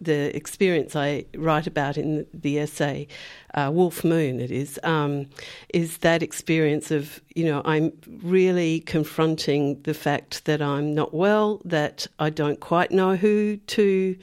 the 0.00 0.34
experience 0.36 0.94
I 0.94 1.24
write 1.36 1.66
about 1.66 1.96
in 1.96 2.26
the 2.32 2.58
essay, 2.58 3.08
uh, 3.54 3.70
Wolf 3.72 4.04
Moon, 4.04 4.40
it 4.40 4.50
is, 4.50 4.78
um, 4.82 5.26
is 5.74 5.98
that 5.98 6.22
experience 6.22 6.90
of 6.90 7.20
you 7.34 7.44
know 7.44 7.62
I'm 7.64 7.92
really 8.22 8.80
confronting 8.80 9.82
the 9.82 9.94
fact 9.94 10.44
that 10.44 10.62
I'm 10.62 10.94
not 10.94 11.12
well, 11.12 11.60
that 11.64 12.06
I 12.18 12.30
don't 12.30 12.60
quite 12.60 12.90
know 12.90 13.16
who 13.16 13.56
to 13.56 14.16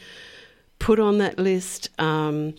put 0.80 1.00
on 1.00 1.18
that 1.20 1.40
list. 1.40 1.90
Um, 2.00 2.56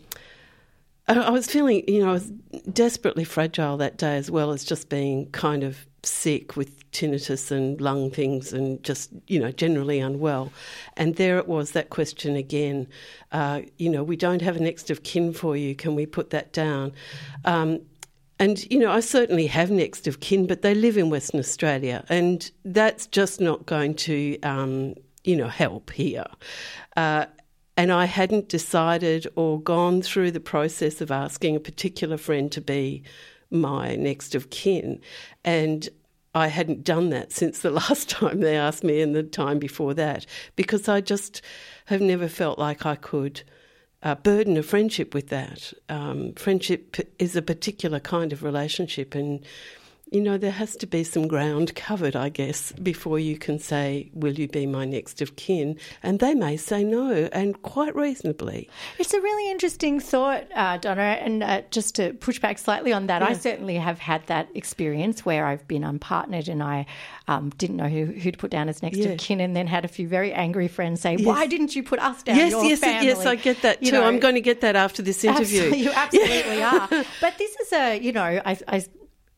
I, 1.09 1.15
I 1.15 1.31
was 1.31 1.47
feeling, 1.47 1.85
you 1.89 2.01
know, 2.01 2.11
I 2.11 2.13
was 2.13 2.31
desperately 2.73 3.25
fragile 3.25 3.77
that 3.79 3.97
day 3.97 4.17
as 4.17 4.31
well 4.31 4.51
as 4.53 4.65
just 4.65 4.89
being 4.89 5.31
kind 5.31 5.63
of 5.63 5.87
sick 6.07 6.57
with 6.57 6.91
tinnitus 6.93 7.51
and 7.51 7.81
lung 7.81 8.11
things 8.11 8.53
and 8.53 8.83
just, 8.83 9.11
you 9.27 9.39
know, 9.39 9.51
generally 9.51 10.01
unwell. 10.01 10.53
And 10.97 11.17
there 11.17 11.39
it 11.39 11.47
was, 11.49 11.73
that 11.73 11.91
question 11.91 12.37
again. 12.37 12.87
Uh, 13.33 13.63
you 13.77 13.91
know, 13.91 14.03
we 14.03 14.17
don't 14.17 14.43
have 14.43 14.57
a 14.57 14.61
next 14.61 14.91
of 14.91 15.03
kin 15.03 15.33
for 15.33 15.57
you. 15.57 15.75
Can 15.75 15.95
we 15.95 16.07
put 16.07 16.31
that 16.31 16.53
down? 16.53 16.93
Um, 17.45 17.81
and, 18.39 18.71
you 18.71 18.79
know, 18.79 18.91
I 18.91 19.01
certainly 19.01 19.47
have 19.47 19.71
next 19.71 20.07
of 20.07 20.21
kin, 20.21 20.47
but 20.47 20.63
they 20.63 20.75
live 20.75 20.97
in 20.97 21.11
Western 21.11 21.41
Australia. 21.41 22.05
And 22.09 22.51
that's 22.65 23.07
just 23.07 23.41
not 23.41 23.67
going 23.67 23.95
to, 23.95 24.39
um, 24.41 24.95
you 25.25 25.37
know, 25.37 25.49
help 25.49 25.91
here. 25.91 26.27
Uh, 26.97 27.27
and 27.79 27.93
I 27.93 28.07
hadn't 28.07 28.49
decided 28.49 29.27
or 29.37 29.61
gone 29.61 30.01
through 30.01 30.31
the 30.31 30.41
process 30.41 31.01
of 31.01 31.11
asking 31.11 31.57
a 31.57 31.61
particular 31.61 32.17
friend 32.17 32.51
to 32.53 32.61
be 32.61 33.03
my 33.51 33.97
next 33.97 34.35
of 34.35 34.51
kin. 34.51 35.01
And 35.45 35.89
I 36.35 36.49
hadn't 36.49 36.85
done 36.85 37.11
that 37.11 37.33
since 37.33 37.61
the 37.61 37.71
last 37.83 38.11
time 38.11 38.41
they 38.41 38.57
asked 38.57 38.85
me 38.85 39.01
and 39.01 39.15
the 39.15 39.23
time 39.23 39.59
before 39.59 39.95
that 39.95 40.27
because 40.55 40.89
I 40.89 41.01
just 41.01 41.43
have 41.87 42.01
never 42.01 42.29
felt 42.29 42.59
like 42.59 42.85
I 42.85 42.95
could 42.95 43.43
uh, 44.03 44.15
burden 44.15 44.57
a 44.57 44.63
friendship 44.63 45.15
with 45.15 45.29
that. 45.29 45.73
Um, 45.89 46.35
friendship 46.35 46.97
is 47.19 47.35
a 47.35 47.43
particular 47.43 47.99
kind 47.99 48.33
of 48.33 48.43
relationship, 48.43 49.15
and 49.15 49.45
you 50.13 50.21
know, 50.21 50.39
there 50.39 50.53
has 50.53 50.77
to 50.77 50.87
be 50.87 51.03
some 51.03 51.27
ground 51.27 51.75
covered, 51.75 52.15
I 52.15 52.29
guess, 52.29 52.71
before 52.73 53.19
you 53.19 53.37
can 53.37 53.59
say, 53.59 54.09
Will 54.15 54.35
you 54.35 54.47
be 54.47 54.65
my 54.65 54.85
next 54.85 55.21
of 55.21 55.35
kin? 55.35 55.79
And 56.01 56.21
they 56.21 56.33
may 56.33 56.57
say 56.57 56.85
no, 56.85 57.29
and 57.33 57.61
quite 57.63 57.95
reasonably. 57.97 58.71
It's 59.01 59.13
a 59.13 59.21
really 59.21 59.51
interesting 59.51 59.99
thought, 59.99 60.47
uh, 60.55 60.79
Donna. 60.79 61.03
And 61.03 61.43
uh, 61.43 61.63
just 61.73 61.97
to 61.97 62.13
push 62.15 62.39
back 62.39 62.59
slightly 62.59 62.93
on 62.93 63.09
that, 63.09 63.21
yeah. 63.21 63.29
I 63.29 63.33
certainly 63.33 63.75
have 63.77 63.99
had 63.99 64.25
that 64.29 64.49
experience 64.55 65.25
where 65.25 65.45
I've 65.45 65.67
been 65.67 65.83
unpartnered 65.83 66.47
and 66.47 66.63
I 66.63 66.87
um, 67.27 67.51
didn't 67.59 67.77
know 67.77 67.89
who, 67.89 68.05
who 68.07 68.31
to 68.31 68.39
put 68.39 68.53
down 68.53 68.69
as 68.69 68.85
next 68.85 69.01
of 69.01 69.19
kin, 69.19 69.41
and 69.41 69.57
then 69.57 69.67
had 69.67 69.85
a 69.85 69.89
few 69.89 70.07
very 70.07 70.33
angry 70.33 70.69
friends 70.69 71.01
say, 71.01 71.17
yes. 71.17 71.27
Why 71.27 71.49
didn't 71.49 71.75
you 71.75 71.83
put 71.83 71.99
us 71.99 72.23
down? 72.23 72.37
Yes, 72.37 72.53
yes, 72.53 72.79
family? 72.79 73.07
yes, 73.09 73.27
I 73.27 73.35
get 73.35 73.63
that 73.63 73.81
too. 73.81 73.87
You 73.87 73.93
know, 73.93 74.05
I'm 74.05 74.21
going 74.21 74.37
to 74.37 74.41
get 74.41 74.61
that 74.61 74.77
after 74.77 75.03
this 75.03 75.25
interview. 75.25 75.63
Absolutely, 75.63 75.81
you 75.81 75.91
absolutely 75.91 76.63
are. 76.63 76.89
But 77.21 77.39
this 77.39 77.57
is 77.57 77.73
a, 77.73 77.99
you 77.99 78.13
know, 78.13 78.23
I, 78.23 78.57
I 78.69 78.85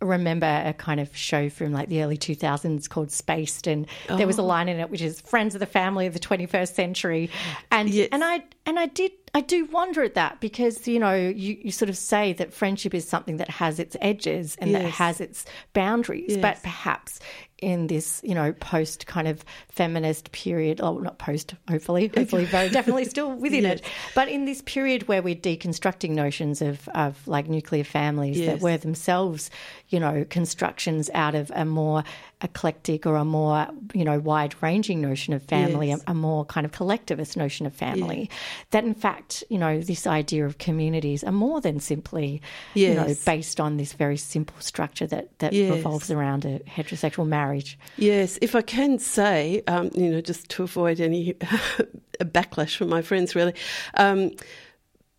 remember 0.01 0.63
a 0.65 0.73
kind 0.73 1.01
of 1.01 1.17
show 1.17 1.49
from 1.51 1.73
like 1.73 1.89
the 1.89 2.03
early 2.03 2.17
2000s 2.17 2.89
called 2.89 3.11
Spaced, 3.11 3.67
and 3.67 3.87
oh. 4.09 4.17
there 4.17 4.27
was 4.27 4.39
a 4.39 4.43
oh. 4.43 4.47
line 4.47 4.69
in 4.69 4.79
it 4.79 4.91
which 4.91 5.03
is 5.03 5.21
"Friends 5.21 5.55
of 5.55 5.61
the 5.61 5.67
Family 5.67 6.07
of 6.07 6.15
the 6.15 6.21
21st 6.21 6.75
Century," 6.75 7.31
and 7.71 7.91
yes. 7.91 8.09
and 8.13 8.23
I 8.23 8.45
and 8.67 8.79
I 8.79 8.87
did 8.87 9.13
I 9.35 9.41
do 9.41 9.67
wonder 9.67 10.03
at 10.03 10.15
that 10.15 10.41
because 10.41 10.87
you 10.89 10.99
know 10.99 11.15
you, 11.15 11.59
you 11.63 11.71
sort 11.71 11.89
of 11.89 11.97
say 11.97 12.33
that 12.35 12.53
friendship 12.53 12.95
is 12.95 13.09
something 13.09 13.37
that 13.39 13.51
has 13.51 13.79
its 13.79 13.97
edges 14.01 14.57
and 14.59 14.71
yes. 14.71 14.83
that 14.83 14.89
has 14.91 15.21
its 15.21 15.45
boundaries, 15.73 16.31
yes. 16.31 16.41
but 16.41 16.63
perhaps 16.63 17.21
in 17.61 17.89
this, 17.89 18.21
you 18.23 18.35
know, 18.35 18.53
post 18.53 19.07
kind 19.07 19.27
of 19.27 19.45
feminist 19.69 20.31
period, 20.31 20.81
oh, 20.81 20.99
not 20.99 21.19
post, 21.19 21.55
hopefully, 21.69 22.11
hopefully, 22.15 22.45
very 22.45 22.69
definitely 22.71 23.05
still 23.05 23.33
within 23.33 23.65
yes. 23.65 23.81
it, 23.81 23.87
but 24.15 24.29
in 24.29 24.45
this 24.45 24.63
period 24.63 25.09
where 25.09 25.23
we're 25.23 25.35
deconstructing 25.35 26.11
notions 26.11 26.63
of, 26.63 26.89
of 26.91 27.27
like 27.27 27.49
nuclear 27.49 27.85
families 27.85 28.45
that 28.47 28.61
were 28.61 28.77
themselves, 28.77 29.51
you 29.89 29.99
know, 29.99 30.25
constructions 30.31 31.11
out 31.15 31.35
of 31.35 31.51
a 31.55 31.65
more 31.65 32.05
eclectic 32.43 33.07
or 33.07 33.17
a 33.17 33.25
more, 33.25 33.67
you 33.95 34.05
know, 34.05 34.19
wide 34.19 34.55
ranging 34.63 35.01
notion 35.01 35.35
of 35.35 35.43
family, 35.43 35.89
yes. 35.89 36.03
a, 36.07 36.13
a, 36.13 36.15
more 36.15 36.45
kind 36.45 36.65
of 36.65 36.73
collectivist 36.73 37.37
notion 37.37 37.67
of 37.67 37.75
family, 37.75 38.31
that 38.71 38.85
in 38.85 38.95
fact, 38.95 39.43
you 39.49 39.59
know, 39.59 39.81
this 39.81 40.07
idea 40.07 40.47
of 40.47 40.59
communities 40.59 41.25
are 41.25 41.33
more 41.33 41.61
than 41.61 41.81
simply, 41.81 42.41
you 42.75 42.95
know, 42.95 43.15
based 43.25 43.59
on 43.59 43.77
this 43.77 43.93
very 43.93 44.17
simple 44.17 44.61
structure 44.61 45.07
that, 45.07 45.37
that 45.39 45.53
revolves 45.53 46.11
around 46.11 46.45
a 46.45 46.61
heterosexual 46.61 47.27
marriage 47.27 47.49
marriage. 47.49 47.79
Yes, 47.97 48.39
if 48.43 48.55
I 48.55 48.63
can 48.63 48.99
say, 48.99 49.63
um, 49.67 49.91
you 49.95 50.11
know, 50.11 50.21
just 50.21 50.49
to 50.51 50.63
avoid 50.63 51.01
any 51.01 51.35
backlash 52.21 52.77
from 52.77 52.89
my 52.89 53.03
friends, 53.03 53.35
really. 53.35 53.55
Um, 53.95 54.33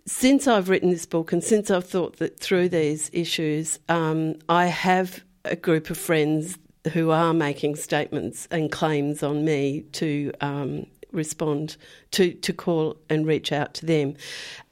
since 0.06 0.48
I've 0.48 0.70
written 0.70 0.90
this 0.90 1.06
book 1.06 1.32
and 1.32 1.44
since 1.44 1.70
I've 1.70 1.88
thought 1.88 2.18
that 2.18 2.40
through 2.40 2.70
these 2.70 3.10
issues, 3.14 3.80
um, 3.90 4.36
I 4.48 4.66
have 4.66 5.24
a 5.46 5.56
group 5.56 5.90
of 5.90 5.98
friends 5.98 6.58
who 6.90 7.12
are 7.12 7.34
making 7.34 7.76
statements 7.76 8.48
and 8.52 8.72
claims 8.72 9.24
on 9.24 9.46
me 9.46 9.82
to 9.94 10.32
um, 10.42 10.86
respond, 11.12 11.78
to, 12.12 12.34
to 12.34 12.54
call 12.54 12.98
and 13.10 13.26
reach 13.26 13.52
out 13.52 13.74
to 13.76 13.86
them. 13.86 14.16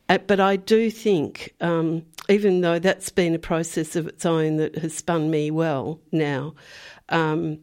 Uh, 0.10 0.18
but 0.20 0.40
I 0.40 0.56
do 0.56 0.90
think, 0.90 1.54
um, 1.60 2.06
even 2.30 2.62
though 2.62 2.80
that's 2.80 3.10
been 3.10 3.36
a 3.36 3.40
process 3.40 3.96
of 3.96 4.08
its 4.08 4.26
own 4.26 4.58
that 4.58 4.78
has 4.78 4.94
spun 4.94 5.30
me 5.30 5.52
well 5.52 6.00
now, 6.12 6.56
um, 7.10 7.60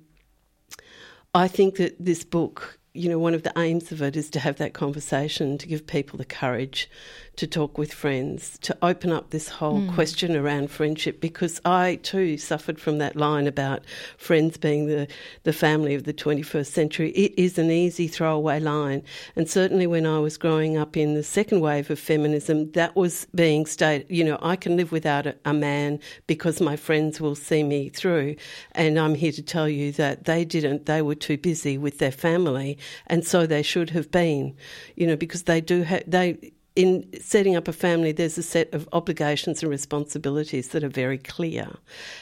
I 1.35 1.49
think 1.49 1.77
that 1.77 1.97
this 1.99 2.23
book, 2.23 2.79
you 2.93 3.09
know, 3.09 3.19
one 3.19 3.35
of 3.35 3.43
the 3.43 3.53
aims 3.59 3.90
of 3.93 4.03
it 4.03 4.14
is 4.14 4.31
to 4.31 4.40
have 4.40 4.57
that 4.57 4.75
conversation, 4.75 5.59
to 5.59 5.67
give 5.67 5.87
people 5.87 6.17
the 6.17 6.25
courage 6.25 6.88
to 7.37 7.47
talk 7.47 7.77
with 7.77 7.92
friends, 7.92 8.59
to 8.62 8.77
open 8.83 9.12
up 9.12 9.31
this 9.31 9.49
whole 9.49 9.81
mm. 9.81 9.94
question 9.94 10.37
around 10.37 10.70
friendship 10.70 11.20
because 11.20 11.61
I 11.64 11.97
too 12.03 12.38
suffered 12.38 12.81
from 12.81 12.99
that 12.99 13.16
line 13.16 13.47
about 13.47 13.83
friends 14.16 14.57
being 14.57 14.87
the, 14.87 15.09
the 15.42 15.53
family 15.53 15.94
of 15.94 16.05
the 16.05 16.12
21st 16.12 16.66
century. 16.66 17.11
It 17.11 17.35
is 17.37 17.59
an 17.59 17.70
easy 17.70 18.09
throwaway 18.09 18.61
line. 18.61 19.03
And 19.35 19.49
certainly 19.49 19.87
when 19.87 20.07
I 20.07 20.18
was 20.18 20.37
growing 20.37 20.77
up 20.77 20.97
in 20.97 21.14
the 21.14 21.23
second 21.23 21.61
wave 21.61 21.90
of 21.90 21.99
feminism, 21.99 22.70
that 22.73 22.94
was 22.94 23.27
being 23.35 23.66
stated, 23.66 24.07
you 24.09 24.25
know, 24.25 24.38
I 24.40 24.57
can 24.57 24.77
live 24.77 24.92
without 24.92 25.27
a, 25.27 25.35
a 25.44 25.53
man 25.53 25.99
because 26.27 26.61
my 26.61 26.77
friends 26.77 27.20
will 27.20 27.35
see 27.35 27.62
me 27.62 27.88
through. 27.88 28.37
And 28.73 28.99
I'm 28.99 29.14
here 29.14 29.33
to 29.33 29.42
tell 29.42 29.68
you 29.68 29.92
that 29.92 30.25
they 30.25 30.44
didn't. 30.44 30.87
They 30.87 31.03
were 31.03 31.14
too 31.14 31.38
busy 31.38 31.79
with 31.79 31.99
their 31.99 32.12
family. 32.12 32.79
And 33.07 33.27
so 33.27 33.47
they 33.47 33.62
should 33.62 33.90
have 33.90 34.11
been, 34.11 34.57
you 34.94 35.07
know, 35.07 35.16
because 35.16 35.44
they 35.44 35.61
do 35.61 35.83
have, 35.83 36.05
they, 36.07 36.53
in 36.77 37.09
setting 37.21 37.55
up 37.55 37.69
a 37.69 37.73
family, 37.73 38.11
there's 38.11 38.37
a 38.37 38.43
set 38.43 38.73
of 38.75 38.89
obligations 38.93 39.63
and 39.63 39.71
responsibilities 39.71 40.69
that 40.69 40.83
are 40.83 40.89
very 40.89 41.19
clear, 41.19 41.69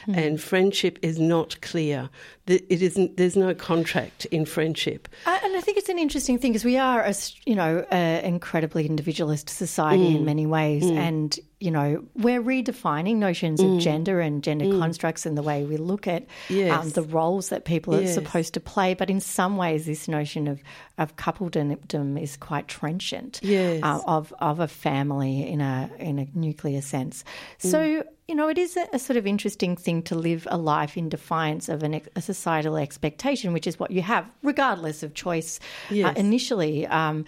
mm. 0.07 0.15
and 0.15 0.39
friendship 0.39 0.99
is 1.01 1.19
not 1.19 1.59
clear. 1.61 2.09
It 2.45 2.81
isn't. 2.81 3.17
There's 3.17 3.35
no 3.35 3.55
contract 3.55 4.25
in 4.25 4.45
friendship. 4.45 5.07
Uh, 5.25 5.39
and 5.43 5.55
I 5.55 5.61
think 5.61 5.77
it's 5.77 5.89
an 5.89 5.97
interesting 5.97 6.37
thing 6.37 6.51
because 6.51 6.65
we 6.65 6.77
are, 6.77 7.01
a, 7.01 7.15
you 7.45 7.55
know, 7.55 7.85
an 7.89 8.25
incredibly 8.25 8.85
individualist 8.85 9.49
society 9.49 10.11
mm. 10.11 10.17
in 10.17 10.25
many 10.25 10.45
ways, 10.45 10.83
mm. 10.83 10.97
and 10.97 11.39
you 11.63 11.71
know, 11.71 12.03
we're 12.13 12.41
redefining 12.41 13.15
notions 13.15 13.61
mm. 13.61 13.77
of 13.77 13.81
gender 13.81 14.19
and 14.19 14.43
gender 14.43 14.65
mm. 14.65 14.79
constructs 14.79 15.25
and 15.25 15.37
the 15.37 15.41
way 15.41 15.63
we 15.63 15.77
look 15.77 16.07
at 16.07 16.23
um, 16.23 16.27
yes. 16.49 16.83
um, 16.83 16.89
the 16.89 17.03
roles 17.03 17.47
that 17.49 17.63
people 17.63 17.97
yes. 17.97 18.09
are 18.09 18.13
supposed 18.15 18.53
to 18.55 18.59
play. 18.59 18.93
But 18.93 19.09
in 19.09 19.21
some 19.21 19.55
ways, 19.55 19.85
this 19.85 20.09
notion 20.09 20.49
of, 20.49 20.61
of 20.97 21.15
coupledom 21.15 22.21
is 22.21 22.35
quite 22.35 22.67
trenchant 22.67 23.39
yes. 23.41 23.81
uh, 23.81 24.01
of, 24.05 24.33
of 24.39 24.59
a 24.59 24.67
family 24.67 25.47
in 25.47 25.61
a, 25.61 25.89
in 25.99 26.19
a 26.19 26.27
nuclear 26.35 26.81
sense. 26.81 27.23
Mm. 27.61 27.71
So, 27.71 28.03
you 28.27 28.35
know, 28.35 28.49
it 28.49 28.57
is 28.57 28.75
a, 28.75 28.85
a, 28.91 28.99
sort 28.99 29.15
of 29.15 29.25
interesting 29.25 29.77
thing 29.77 30.01
to 30.03 30.15
live 30.15 30.45
a 30.51 30.57
life 30.57 30.97
in 30.97 31.07
defiance 31.07 31.69
of 31.69 31.81
an, 31.81 32.01
a 32.17 32.21
societal 32.21 32.75
expectation, 32.75 33.53
which 33.53 33.67
is 33.67 33.79
what 33.79 33.91
you 33.91 34.01
have, 34.01 34.29
regardless 34.43 35.01
of 35.01 35.13
choice 35.13 35.61
uh, 35.93 36.01
uh, 36.01 36.13
initially. 36.17 36.85
Um, 36.87 37.23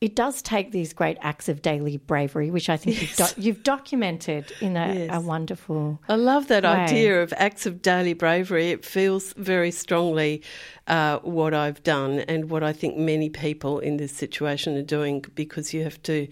it 0.00 0.16
does 0.16 0.40
take 0.40 0.72
these 0.72 0.94
great 0.94 1.18
acts 1.20 1.50
of 1.50 1.60
daily 1.60 1.98
bravery, 1.98 2.50
which 2.50 2.70
I 2.70 2.78
think 2.78 3.00
yes. 3.00 3.18
you've, 3.18 3.34
do- 3.34 3.42
you've, 3.42 3.62
documented 3.62 4.50
in 4.62 4.74
a, 4.76 4.94
yes. 4.94 5.10
a, 5.12 5.20
wonderful. 5.20 6.00
I 6.08 6.14
love 6.14 6.48
that 6.48 6.62
way. 6.62 6.70
idea 6.70 7.22
of 7.22 7.34
acts 7.36 7.66
of 7.66 7.82
daily 7.82 8.14
bravery. 8.14 8.70
It 8.70 8.82
feels 8.82 9.34
very 9.34 9.70
strongly 9.70 10.42
uh, 10.86 11.18
what 11.18 11.52
I've 11.52 11.82
done 11.82 12.20
and 12.20 12.48
what 12.48 12.62
I 12.62 12.72
think 12.72 12.96
many 12.96 13.28
people 13.28 13.78
in 13.78 13.98
this 13.98 14.12
situation 14.12 14.74
are 14.78 14.82
doing 14.82 15.22
because 15.34 15.74
you 15.74 15.84
have 15.84 16.02
to 16.04 16.28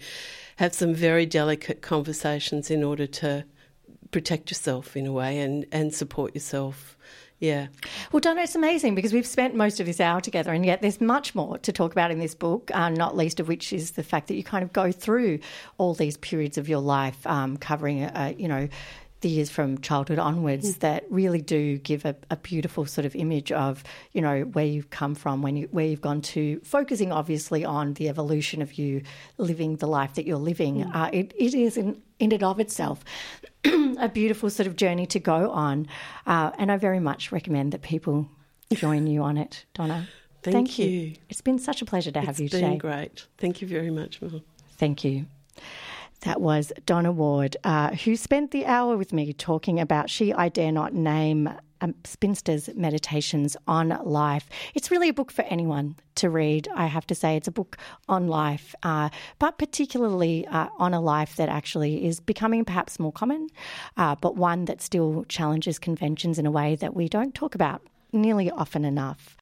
have 0.55 0.73
some 0.73 0.95
very 0.95 1.27
delicate 1.27 1.83
conversations 1.83 2.71
in 2.71 2.83
order 2.83 3.05
to 3.05 3.45
protect 4.09 4.49
yourself 4.49 4.97
in 4.97 5.05
a 5.05 5.11
way 5.11 5.37
and, 5.37 5.67
and 5.71 5.93
support 5.93 6.33
yourself 6.33 6.97
yeah. 7.39 7.67
Well, 8.11 8.19
Donna, 8.19 8.41
it's 8.41 8.55
amazing 8.55 8.95
because 8.95 9.13
we've 9.13 9.25
spent 9.25 9.55
most 9.55 9.79
of 9.79 9.85
this 9.85 10.01
hour 10.01 10.19
together, 10.19 10.51
and 10.51 10.65
yet 10.65 10.81
there's 10.81 10.99
much 10.99 11.33
more 11.33 11.57
to 11.59 11.71
talk 11.71 11.93
about 11.93 12.11
in 12.11 12.19
this 12.19 12.35
book, 12.35 12.69
uh, 12.73 12.89
not 12.89 13.15
least 13.15 13.39
of 13.39 13.47
which 13.47 13.71
is 13.71 13.91
the 13.91 14.03
fact 14.03 14.27
that 14.27 14.35
you 14.35 14.43
kind 14.43 14.63
of 14.63 14.73
go 14.73 14.91
through 14.91 15.39
all 15.77 15.93
these 15.93 16.17
periods 16.17 16.57
of 16.57 16.67
your 16.67 16.81
life, 16.81 17.25
um, 17.25 17.55
covering, 17.55 18.03
uh, 18.03 18.33
you 18.37 18.47
know, 18.47 18.67
the 19.21 19.29
years 19.29 19.49
from 19.49 19.79
childhood 19.79 20.19
onwards 20.19 20.75
mm. 20.75 20.79
that 20.79 21.03
really 21.09 21.41
do 21.41 21.77
give 21.77 22.05
a, 22.05 22.15
a, 22.29 22.37
beautiful 22.37 22.85
sort 22.85 23.05
of 23.05 23.15
image 23.15 23.51
of 23.51 23.83
you 24.13 24.21
know 24.21 24.41
where 24.41 24.65
you've 24.65 24.89
come 24.89 25.13
from 25.13 25.41
when 25.41 25.55
you 25.57 25.67
where 25.71 25.85
you've 25.85 26.01
gone 26.01 26.21
to 26.21 26.59
focusing 26.61 27.11
obviously 27.11 27.65
on 27.65 27.93
the 27.95 28.07
evolution 28.07 28.61
of 28.61 28.73
you 28.73 29.01
living 29.37 29.75
the 29.77 29.87
life 29.87 30.13
that 30.15 30.25
you're 30.25 30.37
living 30.37 30.83
mm. 30.83 30.95
uh, 30.95 31.09
it, 31.11 31.33
it 31.37 31.53
is 31.53 31.75
in, 31.77 32.01
in 32.19 32.31
and 32.31 32.43
of 32.43 32.59
itself 32.59 33.03
a 33.65 34.09
beautiful 34.09 34.49
sort 34.49 34.67
of 34.67 34.75
journey 34.75 35.05
to 35.05 35.19
go 35.19 35.51
on 35.51 35.87
uh, 36.25 36.51
and 36.57 36.71
I 36.71 36.77
very 36.77 36.99
much 36.99 37.31
recommend 37.31 37.73
that 37.73 37.81
people 37.81 38.29
join 38.73 39.07
you 39.07 39.23
on 39.23 39.37
it 39.37 39.65
Donna 39.73 40.07
thank, 40.43 40.53
thank 40.53 40.79
you. 40.79 40.87
you. 40.87 41.15
it's 41.29 41.41
been 41.41 41.59
such 41.59 41.81
a 41.81 41.85
pleasure 41.85 42.11
to 42.11 42.19
have 42.21 42.29
it's 42.29 42.39
you 42.39 42.49
today 42.49 42.73
it's 42.73 42.81
been 42.81 42.91
great 42.91 43.25
thank 43.37 43.61
you 43.61 43.67
very 43.67 43.91
much 43.91 44.21
Mel 44.21 44.41
thank 44.77 45.03
you 45.03 45.25
that 46.21 46.41
was 46.41 46.73
Donna 46.85 47.11
Ward, 47.11 47.55
uh, 47.63 47.91
who 47.91 48.15
spent 48.15 48.51
the 48.51 48.65
hour 48.65 48.97
with 48.97 49.13
me 49.13 49.33
talking 49.33 49.79
about 49.79 50.09
She 50.09 50.33
I 50.33 50.49
Dare 50.49 50.71
Not 50.71 50.93
Name 50.93 51.49
um, 51.81 51.95
Spinster's 52.03 52.69
Meditations 52.75 53.55
on 53.67 53.97
Life. 54.03 54.49
It's 54.73 54.91
really 54.91 55.09
a 55.09 55.13
book 55.13 55.31
for 55.31 55.43
anyone 55.43 55.95
to 56.15 56.29
read, 56.29 56.67
I 56.75 56.87
have 56.87 57.07
to 57.07 57.15
say. 57.15 57.37
It's 57.37 57.47
a 57.47 57.51
book 57.51 57.77
on 58.09 58.27
life, 58.27 58.75
uh, 58.83 59.09
but 59.39 59.57
particularly 59.57 60.45
uh, 60.47 60.67
on 60.77 60.93
a 60.93 60.99
life 60.99 61.37
that 61.37 61.47
actually 61.47 62.05
is 62.05 62.19
becoming 62.19 62.65
perhaps 62.65 62.99
more 62.99 63.13
common, 63.13 63.47
uh, 63.95 64.15
but 64.19 64.35
one 64.35 64.65
that 64.65 64.81
still 64.81 65.23
challenges 65.29 65.79
conventions 65.79 66.37
in 66.37 66.45
a 66.45 66.51
way 66.51 66.75
that 66.75 66.95
we 66.95 67.07
don't 67.07 67.33
talk 67.33 67.55
about 67.55 67.81
nearly 68.11 68.51
often 68.51 68.83
enough. 68.83 69.37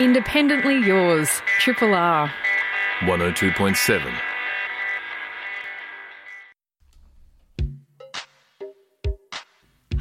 Independently 0.00 0.78
yours, 0.80 1.30
Triple 1.60 1.94
R. 1.94 2.30
102.7. 3.00 4.33